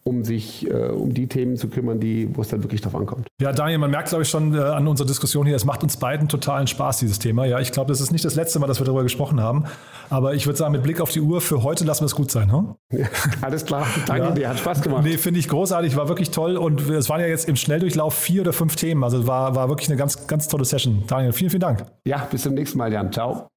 [0.03, 3.27] um sich äh, um die Themen zu kümmern, die, wo es dann wirklich drauf ankommt.
[3.39, 5.97] Ja, Daniel, man merkt, glaube ich, schon äh, an unserer Diskussion hier, es macht uns
[5.97, 7.45] beiden totalen Spaß, dieses Thema.
[7.45, 9.65] Ja, ich glaube, das ist nicht das letzte Mal, dass wir darüber gesprochen haben.
[10.09, 12.31] Aber ich würde sagen, mit Blick auf die Uhr, für heute lassen wir es gut
[12.31, 12.51] sein.
[12.51, 12.75] Hm?
[12.91, 13.07] Ja,
[13.41, 14.31] alles klar, danke ja.
[14.31, 15.03] dir, hat Spaß gemacht.
[15.03, 16.57] Nee, finde ich großartig, war wirklich toll.
[16.57, 19.03] Und es waren ja jetzt im Schnelldurchlauf vier oder fünf Themen.
[19.03, 21.03] Also war, war wirklich eine ganz, ganz tolle Session.
[21.05, 21.85] Daniel, vielen, vielen Dank.
[22.07, 23.11] Ja, bis zum nächsten Mal, Jan.
[23.11, 23.50] Ciao.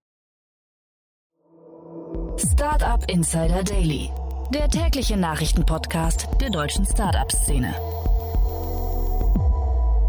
[2.38, 4.10] Startup Insider Daily
[4.52, 7.74] der tägliche Nachrichtenpodcast der deutschen Startup-Szene.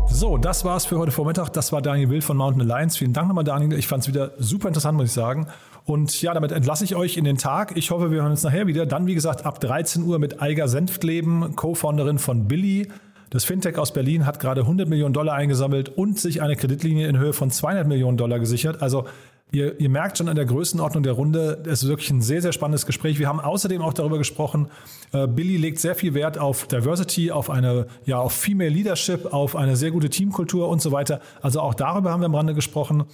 [0.07, 1.49] So, das war's für heute Vormittag.
[1.49, 2.97] Das war Daniel Wild von Mountain Alliance.
[2.97, 3.77] Vielen Dank nochmal, Daniel.
[3.77, 5.47] Ich fand es wieder super interessant, muss ich sagen.
[5.85, 7.75] Und ja, damit entlasse ich euch in den Tag.
[7.75, 8.85] Ich hoffe, wir hören uns nachher wieder.
[8.85, 12.89] Dann, wie gesagt, ab 13 Uhr mit Eiger Senftleben, Co-Founderin von Billy.
[13.29, 17.17] Das Fintech aus Berlin hat gerade 100 Millionen Dollar eingesammelt und sich eine Kreditlinie in
[17.17, 18.81] Höhe von 200 Millionen Dollar gesichert.
[18.81, 19.05] Also
[19.51, 22.51] Ihr, ihr, merkt schon an der Größenordnung der Runde, es ist wirklich ein sehr, sehr
[22.51, 23.19] spannendes Gespräch.
[23.19, 24.69] Wir haben außerdem auch darüber gesprochen,
[25.13, 29.55] äh, Billy legt sehr viel Wert auf Diversity, auf eine, ja, auf Female Leadership, auf
[29.55, 31.21] eine sehr gute Teamkultur und so weiter.
[31.41, 33.05] Also auch darüber haben wir am Rande gesprochen.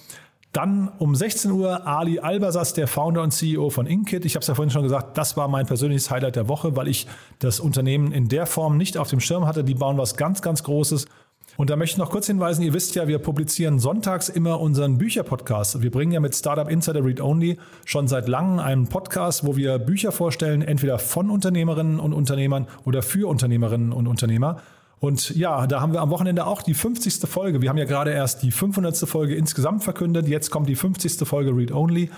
[0.54, 4.26] Dann um 16 Uhr Ali Albasas, der Founder und CEO von Inkit.
[4.26, 6.90] Ich habe es ja vorhin schon gesagt, das war mein persönliches Highlight der Woche, weil
[6.90, 7.08] ich
[7.40, 9.64] das Unternehmen in der Form nicht auf dem Schirm hatte.
[9.64, 11.06] Die bauen was ganz, ganz Großes.
[11.62, 14.98] Und da möchte ich noch kurz hinweisen, ihr wisst ja, wir publizieren sonntags immer unseren
[14.98, 15.84] Bücherpodcast.
[15.84, 19.78] Wir bringen ja mit Startup Insider Read Only schon seit langem einen Podcast, wo wir
[19.78, 24.60] Bücher vorstellen, entweder von Unternehmerinnen und Unternehmern oder für Unternehmerinnen und Unternehmer.
[25.00, 27.30] Und ja, da haben wir am Wochenende auch die 50.
[27.30, 27.62] Folge.
[27.62, 28.98] Wir haben ja gerade erst die 500.
[29.08, 30.28] Folge insgesamt verkündet.
[30.28, 31.28] Jetzt kommt die 50.
[31.28, 32.10] Folge Read Only.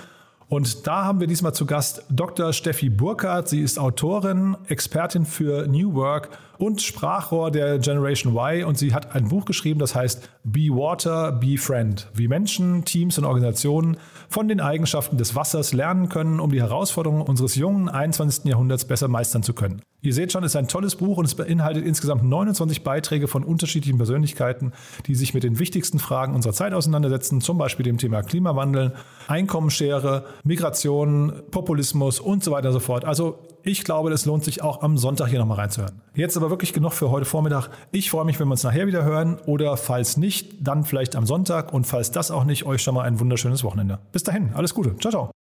[0.49, 2.53] Und da haben wir diesmal zu Gast Dr.
[2.53, 3.49] Steffi Burkhardt.
[3.49, 8.65] Sie ist Autorin, Expertin für New Work und Sprachrohr der Generation Y.
[8.65, 12.07] Und sie hat ein Buch geschrieben, das heißt Be Water, Be Friend.
[12.13, 13.97] Wie Menschen, Teams und Organisationen
[14.33, 18.45] von den Eigenschaften des Wassers lernen können, um die Herausforderungen unseres jungen 21.
[18.45, 19.83] Jahrhunderts besser meistern zu können.
[20.01, 23.43] Ihr seht schon, es ist ein tolles Buch und es beinhaltet insgesamt 29 Beiträge von
[23.43, 24.73] unterschiedlichen Persönlichkeiten,
[25.05, 28.95] die sich mit den wichtigsten Fragen unserer Zeit auseinandersetzen, zum Beispiel dem Thema Klimawandel,
[29.27, 33.05] Einkommensschere, Migration, Populismus und so weiter und so fort.
[33.05, 36.01] Also ich glaube, es lohnt sich auch am Sonntag hier nochmal reinzuhören.
[36.15, 37.69] Jetzt aber wirklich genug für heute Vormittag.
[37.91, 41.25] Ich freue mich, wenn wir uns nachher wieder hören oder falls nicht, dann vielleicht am
[41.25, 43.99] Sonntag und falls das auch nicht, euch schon mal ein wunderschönes Wochenende.
[44.11, 44.95] Bis dahin, alles Gute.
[44.97, 45.42] Ciao, ciao.